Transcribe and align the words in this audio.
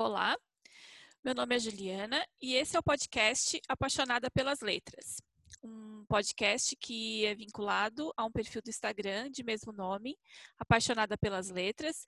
Olá, 0.00 0.38
meu 1.24 1.34
nome 1.34 1.56
é 1.56 1.58
Juliana 1.58 2.24
e 2.40 2.54
esse 2.54 2.76
é 2.76 2.78
o 2.78 2.82
podcast 2.84 3.60
Apaixonada 3.68 4.30
pelas 4.30 4.60
Letras. 4.60 5.20
Um 5.60 6.04
podcast 6.08 6.76
que 6.76 7.26
é 7.26 7.34
vinculado 7.34 8.12
a 8.16 8.24
um 8.24 8.30
perfil 8.30 8.62
do 8.62 8.70
Instagram 8.70 9.28
de 9.28 9.42
mesmo 9.42 9.72
nome, 9.72 10.16
Apaixonada 10.56 11.18
pelas 11.18 11.50
Letras, 11.50 12.06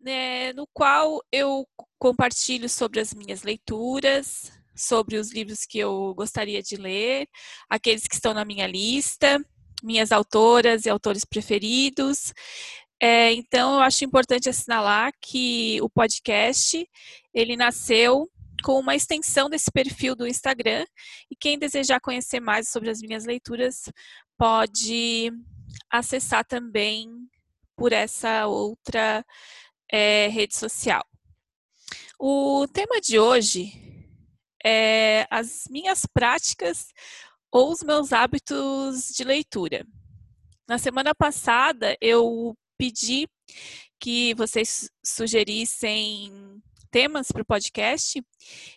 né, 0.00 0.54
no 0.54 0.66
qual 0.72 1.20
eu 1.30 1.68
compartilho 1.98 2.70
sobre 2.70 3.00
as 3.00 3.12
minhas 3.12 3.42
leituras, 3.42 4.50
sobre 4.74 5.18
os 5.18 5.30
livros 5.30 5.66
que 5.66 5.78
eu 5.78 6.14
gostaria 6.14 6.62
de 6.62 6.76
ler, 6.76 7.28
aqueles 7.68 8.06
que 8.08 8.14
estão 8.14 8.32
na 8.32 8.46
minha 8.46 8.66
lista, 8.66 9.44
minhas 9.82 10.12
autoras 10.12 10.86
e 10.86 10.90
autores 10.90 11.24
preferidos. 11.24 12.32
É, 13.02 13.32
então, 13.32 13.74
eu 13.74 13.80
acho 13.80 14.04
importante 14.04 14.48
assinalar 14.48 15.10
que 15.22 15.80
o 15.80 15.88
podcast 15.88 16.86
ele 17.32 17.56
nasceu 17.56 18.30
com 18.62 18.78
uma 18.78 18.94
extensão 18.94 19.48
desse 19.48 19.70
perfil 19.72 20.14
do 20.14 20.26
Instagram 20.26 20.84
e 21.30 21.34
quem 21.34 21.58
desejar 21.58 21.98
conhecer 22.00 22.40
mais 22.40 22.68
sobre 22.68 22.90
as 22.90 23.00
minhas 23.00 23.24
leituras 23.24 23.90
pode 24.36 25.32
acessar 25.90 26.44
também 26.44 27.08
por 27.74 27.92
essa 27.92 28.46
outra 28.46 29.24
é, 29.90 30.28
rede 30.28 30.54
social. 30.54 31.02
O 32.18 32.66
tema 32.68 33.00
de 33.00 33.18
hoje 33.18 33.72
é 34.62 35.26
as 35.30 35.64
minhas 35.70 36.04
práticas 36.12 36.88
ou 37.50 37.72
os 37.72 37.82
meus 37.82 38.12
hábitos 38.12 39.08
de 39.08 39.24
leitura. 39.24 39.86
Na 40.68 40.76
semana 40.78 41.14
passada, 41.14 41.96
eu 41.98 42.54
pedi 42.80 43.28
que 44.00 44.32
vocês 44.36 44.90
sugerissem 45.04 46.62
temas 46.90 47.30
para 47.30 47.42
o 47.42 47.44
podcast, 47.44 48.22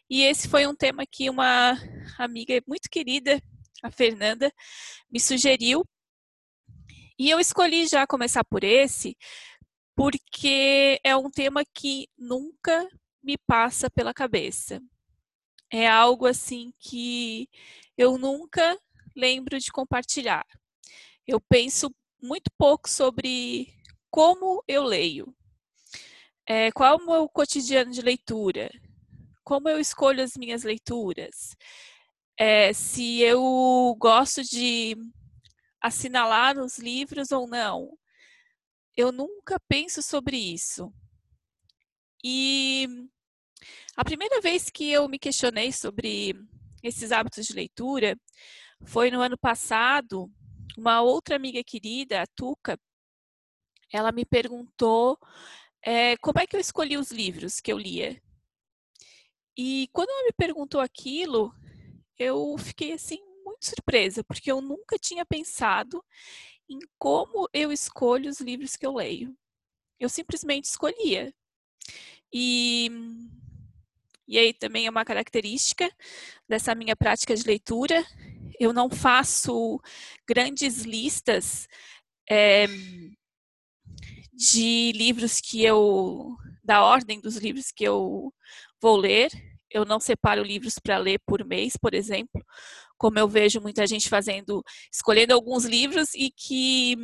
e 0.09 0.23
esse 0.23 0.49
foi 0.49 0.67
um 0.67 0.75
tema 0.75 1.05
que 1.09 1.29
uma 1.29 1.77
amiga 2.19 2.61
muito 2.67 2.89
querida, 2.91 3.41
a 3.81 3.89
Fernanda, 3.89 4.51
me 5.09 5.21
sugeriu. 5.21 5.85
E 7.17 7.29
eu 7.29 7.39
escolhi 7.39 7.87
já 7.87 8.05
começar 8.05 8.43
por 8.43 8.65
esse, 8.65 9.15
porque 9.95 10.99
é 11.01 11.15
um 11.15 11.31
tema 11.31 11.63
que 11.73 12.09
nunca 12.17 12.85
me 13.23 13.37
passa 13.47 13.89
pela 13.89 14.13
cabeça. 14.13 14.81
É 15.71 15.87
algo 15.87 16.25
assim 16.25 16.73
que 16.77 17.47
eu 17.97 18.17
nunca 18.17 18.77
lembro 19.15 19.57
de 19.57 19.71
compartilhar. 19.71 20.45
Eu 21.25 21.39
penso 21.39 21.89
muito 22.21 22.51
pouco 22.57 22.89
sobre 22.89 23.73
como 24.13 24.63
eu 24.67 24.83
leio, 24.83 25.35
é, 26.45 26.71
qual 26.71 26.99
é 26.99 27.01
o 27.01 27.03
meu 27.03 27.27
cotidiano 27.27 27.89
de 27.89 27.99
leitura, 27.99 28.69
como 29.43 29.67
eu 29.67 29.79
escolho 29.79 30.23
as 30.23 30.37
minhas 30.37 30.61
leituras, 30.61 31.57
é, 32.37 32.71
se 32.73 33.21
eu 33.21 33.95
gosto 33.97 34.43
de 34.43 34.95
assinalar 35.81 36.59
os 36.59 36.77
livros 36.77 37.31
ou 37.31 37.47
não. 37.47 37.97
Eu 38.95 39.11
nunca 39.11 39.59
penso 39.67 39.99
sobre 40.03 40.37
isso. 40.37 40.93
E 42.23 42.87
a 43.97 44.05
primeira 44.05 44.39
vez 44.41 44.69
que 44.69 44.91
eu 44.91 45.09
me 45.09 45.17
questionei 45.17 45.71
sobre 45.71 46.35
esses 46.83 47.11
hábitos 47.11 47.47
de 47.47 47.53
leitura 47.53 48.15
foi 48.85 49.09
no 49.09 49.21
ano 49.21 49.39
passado. 49.39 50.31
Uma 50.77 51.01
outra 51.01 51.35
amiga 51.35 51.63
querida, 51.63 52.21
a 52.21 52.27
Tuca, 52.27 52.77
ela 53.93 54.11
me 54.11 54.25
perguntou 54.25 55.19
é, 55.81 56.17
como 56.17 56.39
é 56.39 56.47
que 56.47 56.55
eu 56.55 56.59
escolhi 56.59 56.97
os 56.97 57.11
livros 57.11 57.59
que 57.59 57.71
eu 57.71 57.77
lia. 57.77 58.19
E 59.55 59.87
quando 59.93 60.09
ela 60.09 60.23
me 60.23 60.33
perguntou 60.33 60.81
aquilo, 60.81 61.53
eu 62.17 62.57
fiquei 62.57 62.93
assim 62.93 63.19
muito 63.45 63.65
surpresa, 63.67 64.23
porque 64.23 64.51
eu 64.51 64.61
nunca 64.61 64.97
tinha 64.97 65.23
pensado 65.23 66.03
em 66.67 66.79
como 66.97 67.47
eu 67.53 67.71
escolho 67.71 68.29
os 68.29 68.39
livros 68.39 68.75
que 68.75 68.85
eu 68.85 68.95
leio. 68.95 69.37
Eu 69.99 70.09
simplesmente 70.09 70.65
escolhia. 70.65 71.33
E 72.33 72.89
e 74.27 74.39
aí 74.39 74.53
também 74.53 74.87
é 74.87 74.89
uma 74.89 75.05
característica 75.05 75.91
dessa 76.47 76.73
minha 76.73 76.95
prática 76.95 77.35
de 77.35 77.43
leitura. 77.45 78.03
Eu 78.59 78.73
não 78.73 78.89
faço 78.89 79.79
grandes 80.25 80.83
listas 80.83 81.67
é, 82.27 82.65
de 84.33 84.91
livros 84.93 85.39
que 85.39 85.63
eu. 85.63 86.35
da 86.63 86.83
ordem 86.83 87.21
dos 87.21 87.37
livros 87.37 87.71
que 87.71 87.83
eu 87.83 88.33
vou 88.81 88.97
ler. 88.97 89.31
Eu 89.69 89.85
não 89.85 89.99
separo 89.99 90.43
livros 90.43 90.77
para 90.79 90.97
ler 90.97 91.19
por 91.25 91.43
mês, 91.45 91.75
por 91.75 91.93
exemplo, 91.95 92.43
como 92.97 93.17
eu 93.17 93.27
vejo 93.27 93.59
muita 93.59 93.87
gente 93.87 94.07
fazendo, 94.07 94.63
escolhendo 94.91 95.33
alguns 95.33 95.65
livros 95.65 96.13
e 96.13 96.29
que 96.31 96.95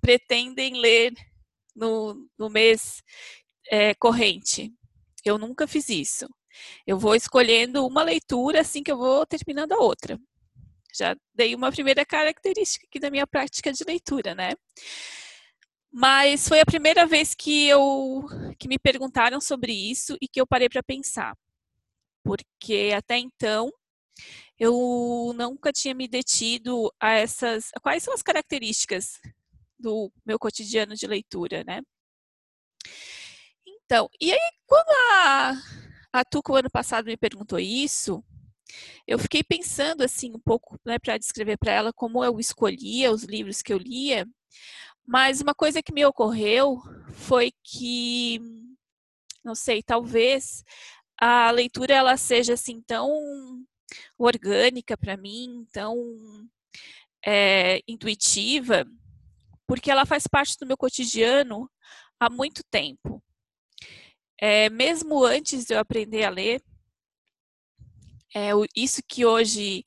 pretendem 0.00 0.80
ler 0.80 1.14
no, 1.74 2.28
no 2.38 2.50
mês 2.50 3.02
é, 3.70 3.94
corrente. 3.94 4.72
Eu 5.24 5.38
nunca 5.38 5.66
fiz 5.66 5.88
isso. 5.88 6.26
Eu 6.86 6.98
vou 6.98 7.14
escolhendo 7.14 7.86
uma 7.86 8.02
leitura 8.02 8.60
assim 8.60 8.82
que 8.82 8.90
eu 8.92 8.98
vou 8.98 9.26
terminando 9.26 9.72
a 9.72 9.78
outra. 9.78 10.18
Já 10.96 11.16
dei 11.34 11.54
uma 11.54 11.70
primeira 11.70 12.04
característica 12.04 12.86
aqui 12.86 12.98
da 12.98 13.10
minha 13.10 13.26
prática 13.26 13.72
de 13.72 13.84
leitura, 13.84 14.34
né? 14.34 14.54
Mas 15.90 16.48
foi 16.48 16.60
a 16.60 16.66
primeira 16.66 17.06
vez 17.06 17.34
que 17.34 17.66
eu 17.66 18.24
que 18.58 18.68
me 18.68 18.78
perguntaram 18.78 19.40
sobre 19.40 19.72
isso 19.72 20.16
e 20.20 20.28
que 20.28 20.40
eu 20.40 20.46
parei 20.46 20.68
para 20.68 20.82
pensar. 20.82 21.36
Porque 22.22 22.92
até 22.96 23.16
então 23.18 23.72
eu 24.58 25.32
nunca 25.36 25.72
tinha 25.72 25.94
me 25.94 26.08
detido 26.08 26.92
a 27.00 27.12
essas 27.12 27.70
quais 27.82 28.02
são 28.02 28.12
as 28.12 28.22
características 28.22 29.20
do 29.78 30.12
meu 30.26 30.38
cotidiano 30.38 30.94
de 30.94 31.06
leitura, 31.06 31.64
né? 31.64 31.80
Então, 33.66 34.08
e 34.20 34.32
aí 34.32 34.50
quando 34.66 34.88
a, 34.90 35.52
a 36.12 36.24
Tuca 36.24 36.52
o 36.52 36.56
ano 36.56 36.70
passado 36.70 37.06
me 37.06 37.16
perguntou 37.16 37.58
isso, 37.58 38.22
eu 39.06 39.18
fiquei 39.18 39.42
pensando 39.42 40.02
assim 40.02 40.32
um 40.34 40.40
pouco, 40.40 40.78
né, 40.84 40.98
para 40.98 41.18
descrever 41.18 41.56
para 41.56 41.72
ela 41.72 41.92
como 41.92 42.22
eu 42.24 42.38
escolhia 42.38 43.10
os 43.12 43.24
livros 43.24 43.62
que 43.62 43.72
eu 43.72 43.78
lia, 43.78 44.26
mas 45.08 45.40
uma 45.40 45.54
coisa 45.54 45.82
que 45.82 45.90
me 45.90 46.04
ocorreu 46.04 46.82
foi 47.14 47.50
que, 47.64 48.38
não 49.42 49.54
sei, 49.54 49.82
talvez 49.82 50.62
a 51.18 51.50
leitura 51.50 51.94
ela 51.94 52.14
seja 52.18 52.52
assim 52.52 52.82
tão 52.82 53.10
orgânica 54.18 54.98
para 54.98 55.16
mim, 55.16 55.66
tão 55.72 55.96
é, 57.24 57.80
intuitiva, 57.88 58.84
porque 59.66 59.90
ela 59.90 60.04
faz 60.04 60.26
parte 60.26 60.58
do 60.60 60.66
meu 60.66 60.76
cotidiano 60.76 61.70
há 62.20 62.28
muito 62.28 62.62
tempo. 62.70 63.24
É, 64.38 64.68
mesmo 64.68 65.24
antes 65.24 65.64
de 65.64 65.72
eu 65.72 65.78
aprender 65.78 66.24
a 66.24 66.30
ler, 66.30 66.62
é, 68.36 68.50
isso 68.76 69.02
que 69.08 69.24
hoje 69.24 69.86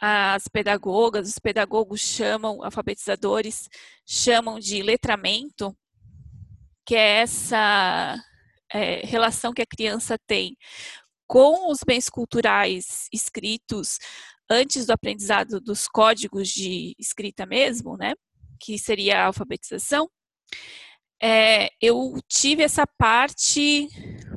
as 0.00 0.48
pedagogas, 0.48 1.28
os 1.28 1.38
pedagogos 1.38 2.00
chamam, 2.00 2.62
alfabetizadores, 2.62 3.68
chamam 4.06 4.58
de 4.58 4.82
letramento, 4.82 5.76
que 6.84 6.94
é 6.94 7.20
essa 7.20 8.16
é, 8.72 9.06
relação 9.06 9.52
que 9.52 9.62
a 9.62 9.66
criança 9.66 10.16
tem 10.26 10.56
com 11.26 11.70
os 11.70 11.80
bens 11.84 12.08
culturais 12.08 13.08
escritos 13.12 13.98
antes 14.48 14.86
do 14.86 14.92
aprendizado 14.92 15.60
dos 15.60 15.88
códigos 15.88 16.48
de 16.48 16.94
escrita 16.98 17.44
mesmo, 17.44 17.96
né? 17.96 18.14
Que 18.60 18.78
seria 18.78 19.22
a 19.22 19.26
alfabetização 19.26 20.08
é, 21.22 21.70
eu 21.80 22.14
tive 22.28 22.62
essa 22.62 22.86
parte 22.86 23.88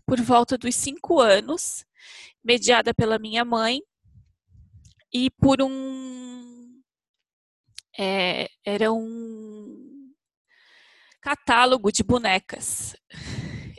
por 0.06 0.20
volta 0.22 0.58
dos 0.58 0.76
cinco 0.76 1.20
anos, 1.20 1.86
mediada 2.44 2.94
pela 2.94 3.20
minha 3.20 3.44
mãe, 3.44 3.82
e 5.14 5.30
por 5.32 5.62
um. 5.62 6.82
É, 7.98 8.48
era 8.66 8.92
um 8.94 10.14
catálogo 11.22 11.92
de 11.92 12.04
bonecas. 12.04 12.96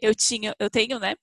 Eu 0.02 0.14
tinha, 0.14 0.54
eu 0.58 0.70
tenho, 0.70 0.98
né? 0.98 1.14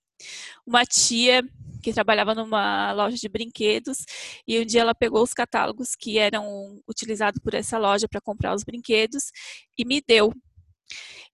Uma 0.65 0.85
tia 0.85 1.43
que 1.83 1.93
trabalhava 1.93 2.35
numa 2.35 2.91
loja 2.91 3.17
de 3.17 3.29
brinquedos 3.29 3.99
e 4.47 4.59
um 4.59 4.65
dia 4.65 4.81
ela 4.81 4.95
pegou 4.95 5.23
os 5.23 5.33
catálogos 5.33 5.95
que 5.95 6.17
eram 6.17 6.81
utilizados 6.87 7.41
por 7.41 7.53
essa 7.53 7.77
loja 7.77 8.07
para 8.09 8.21
comprar 8.21 8.55
os 8.55 8.63
brinquedos 8.63 9.31
e 9.77 9.85
me 9.85 10.01
deu 10.01 10.33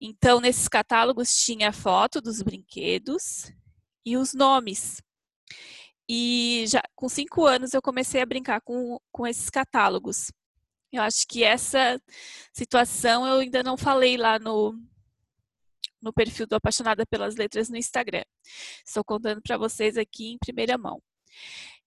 então, 0.05 0.41
nesses 0.41 0.67
catálogos 0.67 1.29
tinha 1.29 1.69
a 1.69 1.73
foto 1.73 2.19
dos 2.21 2.41
brinquedos 2.41 3.51
e 4.05 4.17
os 4.17 4.33
nomes. 4.33 5.01
E 6.07 6.65
já 6.67 6.81
com 6.95 7.07
cinco 7.07 7.45
anos 7.45 7.73
eu 7.73 7.81
comecei 7.81 8.21
a 8.21 8.25
brincar 8.25 8.61
com, 8.61 8.99
com 9.11 9.25
esses 9.25 9.49
catálogos. 9.49 10.31
Eu 10.91 11.01
acho 11.01 11.25
que 11.27 11.43
essa 11.43 11.99
situação 12.53 13.25
eu 13.25 13.39
ainda 13.39 13.63
não 13.63 13.77
falei 13.77 14.15
lá 14.17 14.37
no, 14.37 14.77
no 16.01 16.13
perfil 16.13 16.45
do 16.45 16.55
Apaixonada 16.55 17.05
pelas 17.05 17.35
Letras 17.35 17.69
no 17.69 17.77
Instagram. 17.77 18.23
Estou 18.85 19.03
contando 19.03 19.41
para 19.41 19.57
vocês 19.57 19.97
aqui 19.97 20.33
em 20.33 20.37
primeira 20.37 20.77
mão. 20.77 21.01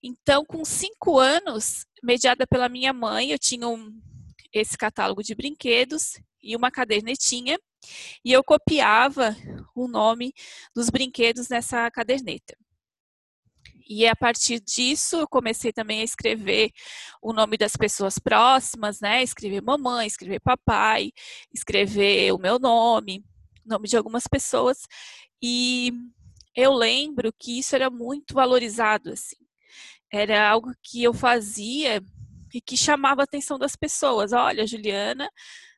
Então, 0.03 0.45
com 0.45 0.65
cinco 0.65 1.19
anos, 1.19 1.87
mediada 2.03 2.47
pela 2.47 2.69
minha 2.69 2.93
mãe, 2.93 3.31
eu 3.31 3.39
tinha 3.39 3.69
um, 3.69 4.01
esse 4.53 4.77
catálogo 4.77 5.23
de 5.23 5.35
brinquedos 5.35 6.21
e 6.43 6.57
uma 6.57 6.71
cadernetinha, 6.71 7.59
e 8.25 8.33
eu 8.33 8.43
copiava 8.43 9.37
o 9.75 9.89
nome 9.89 10.33
dos 10.75 10.91
brinquedos 10.91 11.49
nessa 11.49 11.91
caderneta. 11.91 12.57
E 13.89 14.07
a 14.07 14.17
partir 14.17 14.61
disso, 14.61 15.17
eu 15.17 15.29
comecei 15.29 15.73
também 15.73 16.01
a 16.01 16.05
escrever 16.05 16.73
o 17.23 17.33
nome 17.33 17.57
das 17.57 17.77
pessoas 17.77 18.19
próximas, 18.19 19.01
né? 19.01 19.23
Escrever 19.23 19.63
mamãe, 19.63 20.07
escrever 20.07 20.41
papai, 20.41 21.13
escrever 21.55 22.33
o 22.33 22.39
meu 22.39 22.59
nome, 22.59 23.25
nome 23.65 23.87
de 23.89 23.97
algumas 23.97 24.27
pessoas. 24.27 24.79
E 25.41 25.93
eu 26.55 26.73
lembro 26.73 27.33
que 27.39 27.59
isso 27.61 27.77
era 27.77 27.89
muito 27.89 28.35
valorizado, 28.35 29.13
assim. 29.13 29.37
Era 30.13 30.49
algo 30.49 30.73
que 30.83 31.03
eu 31.05 31.15
fazia 31.15 32.03
e 32.53 32.61
que 32.61 32.77
chamava 32.77 33.23
a 33.23 33.25
atenção 33.25 33.59
das 33.59 33.77
pessoas. 33.77 34.33
Olha, 34.33 34.65
a 34.65 34.67
Juliana 34.67 35.31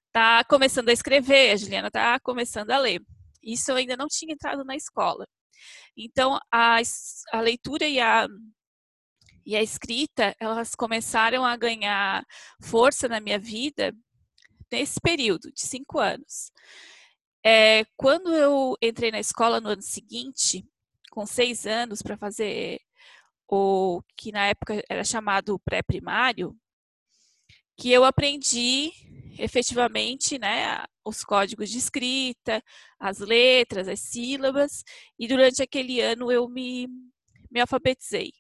está 0.06 0.44
começando 0.44 0.88
a 0.88 0.92
escrever, 0.92 1.52
a 1.52 1.56
Juliana 1.56 1.88
está 1.88 2.18
começando 2.20 2.70
a 2.70 2.78
ler. 2.78 3.02
Isso 3.42 3.70
eu 3.70 3.76
ainda 3.76 3.96
não 3.96 4.06
tinha 4.08 4.32
entrado 4.32 4.64
na 4.64 4.76
escola. 4.76 5.26
Então, 5.96 6.38
a, 6.52 6.78
a 7.32 7.40
leitura 7.40 7.86
e 7.86 8.00
a, 8.00 8.26
e 9.44 9.56
a 9.56 9.62
escrita, 9.62 10.36
elas 10.38 10.74
começaram 10.74 11.44
a 11.44 11.56
ganhar 11.56 12.24
força 12.62 13.08
na 13.08 13.20
minha 13.20 13.38
vida 13.38 13.94
nesse 14.70 15.00
período 15.00 15.50
de 15.52 15.60
cinco 15.60 15.98
anos. 15.98 16.52
É, 17.44 17.84
quando 17.96 18.34
eu 18.34 18.76
entrei 18.82 19.10
na 19.10 19.20
escola 19.20 19.60
no 19.60 19.70
ano 19.70 19.82
seguinte, 19.82 20.66
com 21.10 21.24
seis 21.24 21.66
anos, 21.66 22.02
para 22.02 22.16
fazer 22.16 22.80
o 23.48 24.02
que 24.16 24.30
na 24.30 24.46
época 24.46 24.84
era 24.88 25.02
chamado 25.02 25.58
pré-primário, 25.60 26.54
que 27.76 27.90
eu 27.90 28.04
aprendi 28.04 28.92
efetivamente 29.38 30.38
né, 30.38 30.84
os 31.04 31.24
códigos 31.24 31.70
de 31.70 31.78
escrita, 31.78 32.62
as 32.98 33.18
letras, 33.18 33.88
as 33.88 34.00
sílabas, 34.00 34.82
e 35.18 35.28
durante 35.28 35.62
aquele 35.62 36.00
ano 36.00 36.30
eu 36.30 36.48
me, 36.48 36.88
me 37.50 37.60
alfabetizei. 37.60 38.32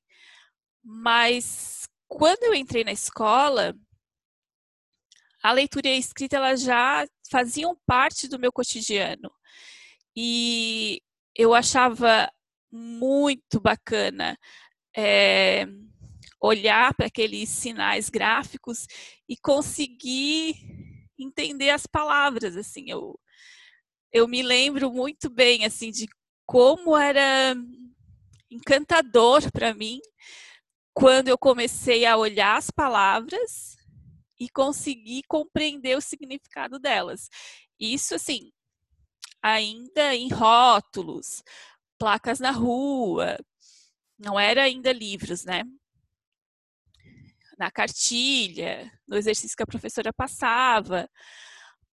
Mas 0.82 1.88
quando 2.08 2.44
eu 2.44 2.54
entrei 2.54 2.84
na 2.84 2.92
escola, 2.92 3.74
a 5.42 5.52
leitura 5.52 5.88
e 5.88 5.92
a 5.92 5.96
escrita 5.96 6.36
elas 6.36 6.62
já 6.62 7.06
faziam 7.30 7.78
parte 7.86 8.26
do 8.26 8.38
meu 8.38 8.52
cotidiano. 8.52 9.30
E 10.16 11.00
eu 11.34 11.54
achava 11.54 12.30
muito 12.70 13.60
bacana 13.60 14.36
é, 14.96 15.66
olhar 16.40 16.94
para 16.94 17.06
aqueles 17.06 17.48
sinais 17.48 18.08
gráficos 18.08 18.86
e 19.28 19.36
conseguir 19.36 20.87
entender 21.18 21.70
as 21.70 21.86
palavras, 21.86 22.56
assim, 22.56 22.90
eu 22.90 23.18
eu 24.12 24.28
me 24.28 24.42
lembro 24.42 24.92
muito 24.92 25.30
bem 25.30 25.64
assim 25.66 25.90
de 25.90 26.08
como 26.46 26.96
era 26.96 27.54
encantador 28.50 29.50
para 29.52 29.74
mim 29.74 30.00
quando 30.94 31.28
eu 31.28 31.38
comecei 31.38 32.04
a 32.06 32.16
olhar 32.16 32.56
as 32.58 32.70
palavras 32.70 33.76
e 34.40 34.48
conseguir 34.48 35.22
compreender 35.28 35.96
o 35.96 36.00
significado 36.00 36.78
delas. 36.78 37.28
Isso 37.78 38.14
assim, 38.14 38.50
ainda 39.42 40.14
em 40.14 40.28
rótulos, 40.28 41.42
placas 41.98 42.40
na 42.40 42.50
rua, 42.52 43.38
não 44.18 44.38
era 44.38 44.64
ainda 44.64 44.92
livros, 44.92 45.44
né? 45.44 45.64
Na 47.58 47.70
cartilha, 47.70 48.90
no 49.06 49.16
exercício 49.16 49.56
que 49.56 49.62
a 49.62 49.66
professora 49.66 50.12
passava, 50.12 51.08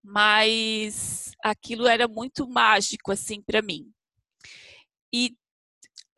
mas 0.03 1.31
aquilo 1.44 1.88
era 1.88 2.07
muito 2.07 2.47
mágico 2.47 3.12
assim 3.12 3.41
para 3.41 3.62
mim. 3.62 3.91
E 5.13 5.35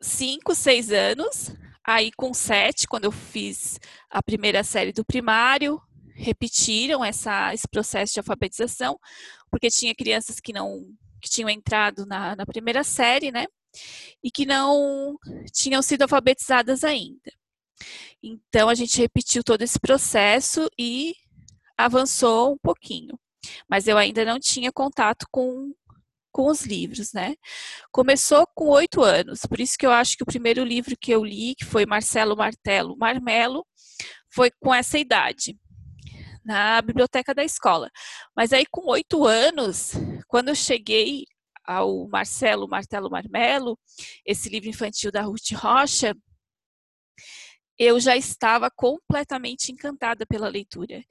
cinco, 0.02 0.54
seis 0.54 0.92
anos, 0.92 1.54
aí 1.86 2.12
com 2.12 2.34
sete, 2.34 2.88
quando 2.88 3.06
eu 3.06 3.12
fiz 3.12 3.80
a 4.10 4.22
primeira 4.22 4.64
série 4.64 4.92
do 4.92 5.06
primário, 5.06 5.82
repetiram 6.14 7.06
essa, 7.06 7.54
esse 7.54 7.68
processo 7.68 8.14
de 8.14 8.20
alfabetização, 8.20 9.00
porque 9.50 9.70
tinha 9.70 9.96
crianças 9.96 10.40
que 10.40 10.52
não 10.52 10.86
que 11.22 11.30
tinham 11.30 11.50
entrado 11.50 12.06
na, 12.06 12.36
na 12.36 12.46
primeira 12.46 12.84
série, 12.84 13.32
né? 13.32 13.48
E 14.24 14.30
que 14.30 14.46
não 14.46 15.18
tinham 15.52 15.82
sido 15.82 16.04
alfabetizadas 16.04 16.84
ainda. 16.84 17.32
Então 18.22 18.70
a 18.70 18.76
gente 18.76 18.98
repetiu 18.98 19.44
todo 19.44 19.62
esse 19.62 19.80
processo 19.80 20.70
e 20.78 21.14
avançou 21.78 22.54
um 22.54 22.58
pouquinho. 22.58 23.18
Mas 23.70 23.88
eu 23.88 23.98
ainda 23.98 24.26
não 24.26 24.40
tinha 24.40 24.72
contato 24.72 25.26
com, 25.32 25.74
com 26.32 26.48
os 26.48 26.62
livros, 26.62 27.14
né? 27.14 27.36
Começou 27.92 28.46
com 28.56 28.70
oito 28.70 29.04
anos, 29.04 29.42
por 29.48 29.60
isso 29.60 29.78
que 29.78 29.86
eu 29.86 29.92
acho 29.92 30.18
que 30.18 30.24
o 30.24 30.28
primeiro 30.28 30.64
livro 30.64 30.98
que 31.00 31.12
eu 31.12 31.24
li, 31.24 31.56
que 31.56 31.66
foi 31.66 31.86
Marcelo 31.86 32.36
Martelo 32.36 32.98
Marmelo, 32.98 33.66
foi 34.30 34.52
com 34.60 34.74
essa 34.74 34.98
idade, 34.98 35.58
na 36.44 36.82
biblioteca 36.82 37.34
da 37.34 37.44
escola. 37.44 37.90
Mas 38.36 38.54
aí 38.54 38.66
com 38.70 38.90
oito 38.90 39.26
anos, 39.26 39.94
quando 40.28 40.50
eu 40.50 40.56
cheguei 40.56 41.26
ao 41.66 42.08
Marcelo 42.08 42.68
Martelo 42.68 43.10
Marmelo, 43.10 43.78
esse 44.26 44.50
livro 44.50 44.70
infantil 44.70 45.12
da 45.12 45.22
Ruth 45.22 45.52
Rocha, 45.54 46.16
eu 47.78 48.00
já 48.00 48.16
estava 48.16 48.72
completamente 48.72 49.72
encantada 49.72 50.26
pela 50.26 50.48
leitura. 50.48 51.04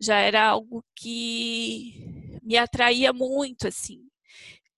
Já 0.00 0.18
era 0.18 0.44
algo 0.44 0.84
que 0.94 2.40
me 2.42 2.56
atraía 2.56 3.12
muito, 3.12 3.68
assim. 3.68 4.08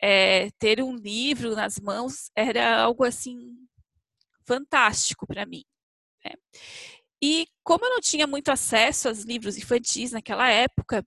É, 0.02 0.50
ter 0.58 0.82
um 0.82 0.94
livro 0.96 1.54
nas 1.54 1.78
mãos 1.78 2.30
era 2.34 2.80
algo 2.82 3.04
assim 3.04 3.56
fantástico 4.46 5.26
para 5.26 5.46
mim. 5.46 5.64
Né? 6.24 6.32
E 7.22 7.46
como 7.62 7.84
eu 7.84 7.90
não 7.90 8.00
tinha 8.00 8.26
muito 8.26 8.50
acesso 8.50 9.08
aos 9.08 9.24
livros 9.24 9.56
infantis 9.56 10.12
naquela 10.12 10.48
época, 10.50 11.06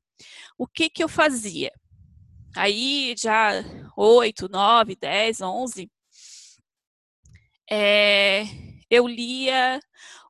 o 0.57 0.67
que 0.67 0.89
que 0.89 1.03
eu 1.03 1.09
fazia? 1.09 1.71
Aí 2.55 3.15
já 3.17 3.63
8, 3.97 4.47
9, 4.47 4.95
10, 4.95 5.41
11, 5.41 5.91
é, 7.69 8.43
eu 8.89 9.07
lia 9.07 9.79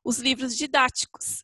os 0.04 0.18
livros 0.18 0.56
didáticos, 0.56 1.42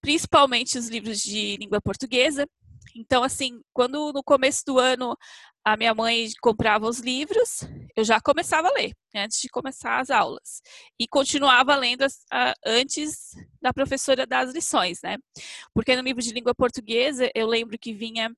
principalmente 0.00 0.78
os 0.78 0.88
livros 0.88 1.20
de 1.20 1.56
língua 1.58 1.80
portuguesa. 1.80 2.48
Então, 2.96 3.22
assim, 3.22 3.60
quando 3.72 4.12
no 4.12 4.22
começo 4.24 4.64
do 4.64 4.78
ano 4.78 5.16
a 5.64 5.76
minha 5.76 5.94
mãe 5.94 6.28
comprava 6.40 6.88
os 6.88 6.98
livros, 6.98 7.60
eu 7.94 8.02
já 8.02 8.20
começava 8.20 8.68
a 8.68 8.72
ler 8.72 8.94
antes 9.14 9.40
de 9.40 9.48
começar 9.48 10.00
as 10.00 10.08
aulas 10.08 10.62
e 10.98 11.06
continuava 11.06 11.76
lendo 11.76 12.02
as, 12.02 12.24
a, 12.32 12.54
antes 12.64 13.32
da 13.60 13.72
professora 13.72 14.26
dar 14.26 14.46
as 14.46 14.54
lições, 14.54 15.00
né? 15.02 15.18
Porque 15.74 15.94
no 15.94 16.02
livro 16.02 16.22
de 16.22 16.32
língua 16.32 16.54
portuguesa 16.54 17.30
eu 17.34 17.46
lembro 17.46 17.78
que 17.78 17.92
vinha 17.92 18.32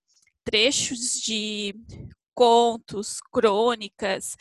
trechos 0.44 1.20
de 1.20 1.74
contos, 2.34 3.20
crônicas, 3.32 4.36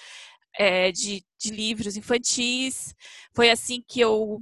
é, 0.60 0.92
de, 0.92 1.24
de 1.40 1.52
livros 1.52 1.96
infantis. 1.96 2.94
Foi 3.34 3.50
assim 3.50 3.82
que 3.88 4.02
eu 4.02 4.42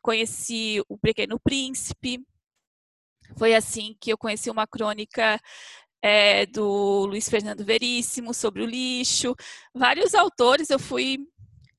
conheci 0.00 0.82
o 0.88 0.96
Pequeno 0.96 1.38
Príncipe. 1.38 2.18
Foi 3.36 3.54
assim 3.54 3.94
que 4.00 4.10
eu 4.10 4.16
conheci 4.16 4.48
uma 4.50 4.66
crônica 4.66 5.38
é, 6.02 6.46
do 6.46 7.04
Luiz 7.04 7.28
Fernando 7.28 7.62
Veríssimo 7.62 8.32
sobre 8.32 8.62
o 8.62 8.66
lixo. 8.66 9.36
Vários 9.74 10.14
autores 10.14 10.70
eu 10.70 10.78
fui 10.78 11.18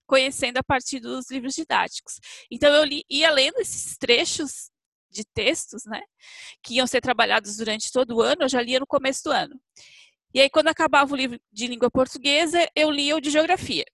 conhecendo 0.06 0.58
a 0.58 0.64
partir 0.64 1.00
dos 1.00 1.32
livros 1.32 1.56
didáticos. 1.56 2.20
Então 2.52 2.72
eu 2.74 2.84
li, 2.84 3.04
ia 3.10 3.32
lendo 3.32 3.60
esses 3.60 3.98
trechos 3.98 4.70
de 5.10 5.26
textos, 5.26 5.84
né, 5.86 6.02
que 6.64 6.76
iam 6.76 6.88
ser 6.88 7.02
trabalhados 7.02 7.58
durante 7.58 7.92
todo 7.92 8.16
o 8.16 8.22
ano, 8.22 8.44
eu 8.44 8.50
já 8.50 8.62
lia 8.62 8.80
no 8.80 8.88
começo 8.88 9.24
do 9.26 9.32
ano. 9.32 9.60
E 10.34 10.40
aí, 10.40 10.50
quando 10.50 10.70
acabava 10.70 11.14
o 11.14 11.16
livro 11.16 11.40
de 11.52 11.68
língua 11.68 11.92
portuguesa, 11.92 12.70
eu 12.76 12.90
lia 12.90 13.16
o 13.16 13.22
de 13.22 13.30
geografia. 13.30 13.86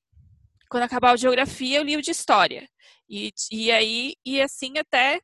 Quando 0.69 0.83
acabava 0.83 1.13
o 1.13 1.17
de 1.17 1.23
geografia, 1.23 1.77
eu 1.77 1.83
lia 1.83 1.97
o 1.97 2.01
de 2.01 2.11
história. 2.11 2.69
E, 3.09 3.33
e 3.51 3.71
aí, 3.71 4.15
e 4.25 4.41
assim 4.41 4.77
até 4.77 5.21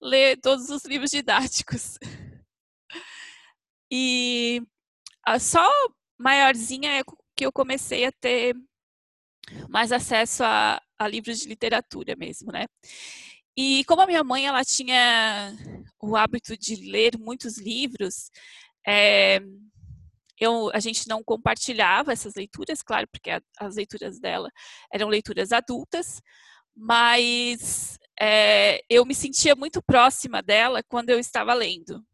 ler 0.00 0.38
todos 0.40 0.68
os 0.70 0.84
livros 0.84 1.10
didáticos. 1.10 1.98
E 3.90 4.60
a 5.24 5.38
só 5.38 5.66
maiorzinha 6.18 7.00
é 7.00 7.02
que 7.34 7.46
eu 7.46 7.50
comecei 7.50 8.04
a 8.04 8.12
ter 8.12 8.54
mais 9.68 9.92
acesso 9.92 10.44
a, 10.44 10.78
a 10.98 11.08
livros 11.08 11.38
de 11.38 11.48
literatura 11.48 12.14
mesmo, 12.14 12.52
né? 12.52 12.66
E 13.56 13.84
como 13.84 14.02
a 14.02 14.06
minha 14.06 14.22
mãe 14.22 14.46
ela 14.46 14.62
tinha 14.64 15.56
o 16.00 16.16
hábito 16.16 16.56
de 16.56 16.76
ler 16.90 17.18
muitos 17.18 17.56
livros, 17.58 18.30
é, 18.86 19.40
eu, 20.40 20.70
a 20.72 20.80
gente 20.80 21.08
não 21.08 21.22
compartilhava 21.22 22.12
essas 22.12 22.34
leituras, 22.34 22.82
claro, 22.82 23.06
porque 23.08 23.30
a, 23.30 23.40
as 23.58 23.76
leituras 23.76 24.20
dela 24.20 24.50
eram 24.92 25.08
leituras 25.08 25.52
adultas, 25.52 26.20
mas 26.74 27.98
é, 28.20 28.80
eu 28.88 29.04
me 29.04 29.14
sentia 29.14 29.56
muito 29.56 29.82
próxima 29.82 30.42
dela 30.42 30.82
quando 30.82 31.10
eu 31.10 31.18
estava 31.18 31.54
lendo, 31.54 32.04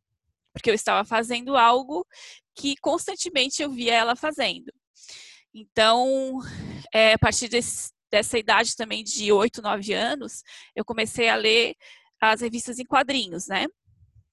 porque 0.53 0.71
eu 0.71 0.75
estava 0.75 1.05
fazendo 1.05 1.57
algo 1.57 2.07
que 2.55 2.77
constantemente 2.77 3.63
eu 3.63 3.71
via 3.71 3.95
ela 3.95 4.17
fazendo. 4.17 4.73
Então, 5.53 6.41
é, 6.93 7.15
a 7.15 7.19
partir 7.19 7.49
desse, 7.49 7.93
dessa 8.11 8.39
idade 8.39 8.75
também 8.77 9.05
de 9.05 9.33
8, 9.33 9.63
9 9.63 9.93
anos, 9.93 10.43
eu 10.75 10.85
comecei 10.85 11.29
a 11.29 11.37
ler 11.37 11.75
as 12.21 12.41
revistas 12.41 12.79
em 12.79 12.85
quadrinhos, 12.85 13.47
né? 13.49 13.67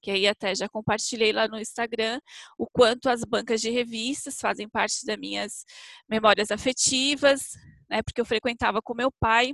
Que 0.02 0.12
aí 0.12 0.28
até 0.28 0.56
já 0.56 0.68
compartilhei 0.68 1.32
lá 1.32 1.48
no 1.48 1.60
Instagram 1.60 2.20
o 2.58 2.68
quanto 2.68 3.10
as 3.10 3.24
bancas 3.24 3.62
de 3.62 3.70
revistas 3.70 4.40
fazem 4.40 4.68
parte 4.68 5.06
das 5.06 5.18
minhas 5.18 5.66
memórias 6.10 6.52
afetivas, 6.52 7.52
né? 7.90 8.02
Porque 8.02 8.20
eu 8.20 8.26
frequentava 8.26 8.82
com 8.82 8.94
meu 8.96 9.12
pai 9.12 9.54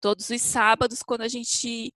todos 0.00 0.28
os 0.28 0.42
sábados, 0.42 1.00
quando 1.02 1.22
a 1.22 1.28
gente 1.28 1.92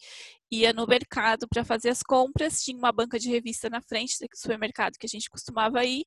ia 0.51 0.73
no 0.73 0.87
mercado 0.87 1.47
para 1.49 1.65
fazer 1.65 1.91
as 1.91 2.03
compras, 2.03 2.63
tinha 2.63 2.79
uma 2.79 2.93
banca 2.93 3.19
de 3.19 3.29
revista 3.29 3.69
na 3.69 3.83
frente 3.83 4.17
do 4.19 4.29
supermercado 4.35 4.97
que 4.97 5.07
a 5.07 5.09
gente 5.09 5.29
costumava 5.29 5.85
ir, 5.85 6.07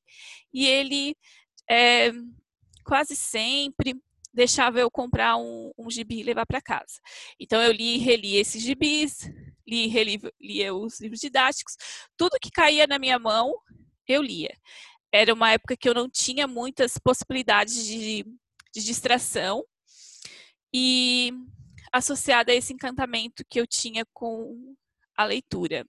e 0.52 0.66
ele 0.66 1.14
é, 1.70 2.10
quase 2.84 3.14
sempre 3.14 3.94
deixava 4.32 4.80
eu 4.80 4.90
comprar 4.90 5.36
um, 5.36 5.72
um 5.76 5.90
gibi 5.90 6.20
e 6.20 6.22
levar 6.22 6.46
para 6.46 6.62
casa. 6.62 7.00
Então 7.38 7.60
eu 7.60 7.72
li 7.72 7.96
e 7.96 7.98
reli 7.98 8.36
esses 8.36 8.62
gibis, 8.62 9.28
li 9.70 9.84
e 9.84 9.88
reli, 9.88 10.20
lia 10.40 10.74
os 10.74 11.00
livros 11.00 11.20
didáticos, 11.20 11.76
tudo 12.16 12.38
que 12.40 12.50
caía 12.50 12.86
na 12.86 12.98
minha 12.98 13.18
mão, 13.18 13.54
eu 14.06 14.22
lia. 14.22 14.56
Era 15.12 15.32
uma 15.32 15.52
época 15.52 15.76
que 15.76 15.88
eu 15.88 15.94
não 15.94 16.08
tinha 16.10 16.46
muitas 16.46 16.98
possibilidades 16.98 17.84
de, 17.84 18.24
de 18.74 18.84
distração 18.84 19.64
e 20.74 21.32
associada 21.92 22.52
a 22.52 22.54
esse 22.54 22.72
encantamento 22.72 23.44
que 23.48 23.60
eu 23.60 23.66
tinha 23.66 24.04
com 24.12 24.74
a 25.16 25.24
leitura. 25.24 25.84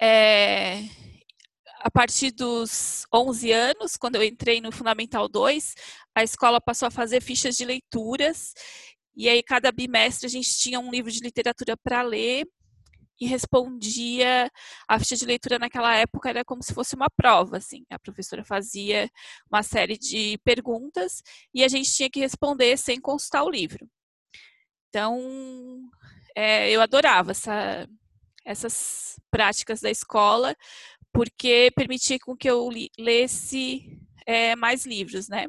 É, 0.00 0.84
a 1.80 1.90
partir 1.90 2.30
dos 2.30 3.04
11 3.12 3.52
anos, 3.52 3.96
quando 3.96 4.16
eu 4.16 4.22
entrei 4.22 4.60
no 4.60 4.70
Fundamental 4.70 5.28
2, 5.28 5.74
a 6.14 6.22
escola 6.22 6.60
passou 6.60 6.86
a 6.86 6.90
fazer 6.90 7.20
fichas 7.20 7.56
de 7.56 7.64
leituras, 7.64 8.52
e 9.18 9.28
aí 9.28 9.42
cada 9.42 9.72
bimestre 9.72 10.26
a 10.26 10.30
gente 10.30 10.56
tinha 10.56 10.78
um 10.78 10.92
livro 10.92 11.10
de 11.10 11.18
literatura 11.18 11.76
para 11.76 12.02
ler 12.02 12.46
e 13.20 13.26
respondia. 13.26 14.48
A 14.86 14.98
ficha 14.98 15.16
de 15.16 15.26
leitura 15.26 15.58
naquela 15.58 15.92
época 15.96 16.28
era 16.28 16.44
como 16.44 16.62
se 16.62 16.72
fosse 16.72 16.94
uma 16.94 17.10
prova, 17.10 17.56
assim. 17.56 17.84
A 17.90 17.98
professora 17.98 18.44
fazia 18.44 19.10
uma 19.50 19.64
série 19.64 19.98
de 19.98 20.38
perguntas 20.44 21.20
e 21.52 21.64
a 21.64 21.68
gente 21.68 21.92
tinha 21.92 22.08
que 22.08 22.20
responder 22.20 22.76
sem 22.76 23.00
consultar 23.00 23.42
o 23.42 23.50
livro. 23.50 23.90
Então, 24.88 25.90
é, 26.34 26.70
eu 26.70 26.80
adorava 26.80 27.32
essa, 27.32 27.88
essas 28.44 29.18
práticas 29.32 29.80
da 29.80 29.90
escola, 29.90 30.54
porque 31.12 31.72
permitia 31.74 32.18
com 32.20 32.36
que 32.36 32.48
eu 32.48 32.68
lesse 32.96 34.00
é, 34.24 34.54
mais 34.54 34.86
livros, 34.86 35.28
né? 35.28 35.46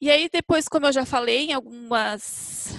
E 0.00 0.10
aí 0.10 0.28
depois, 0.30 0.68
como 0.68 0.86
eu 0.86 0.92
já 0.92 1.06
falei 1.06 1.46
em 1.46 1.52
algumas 1.52 2.74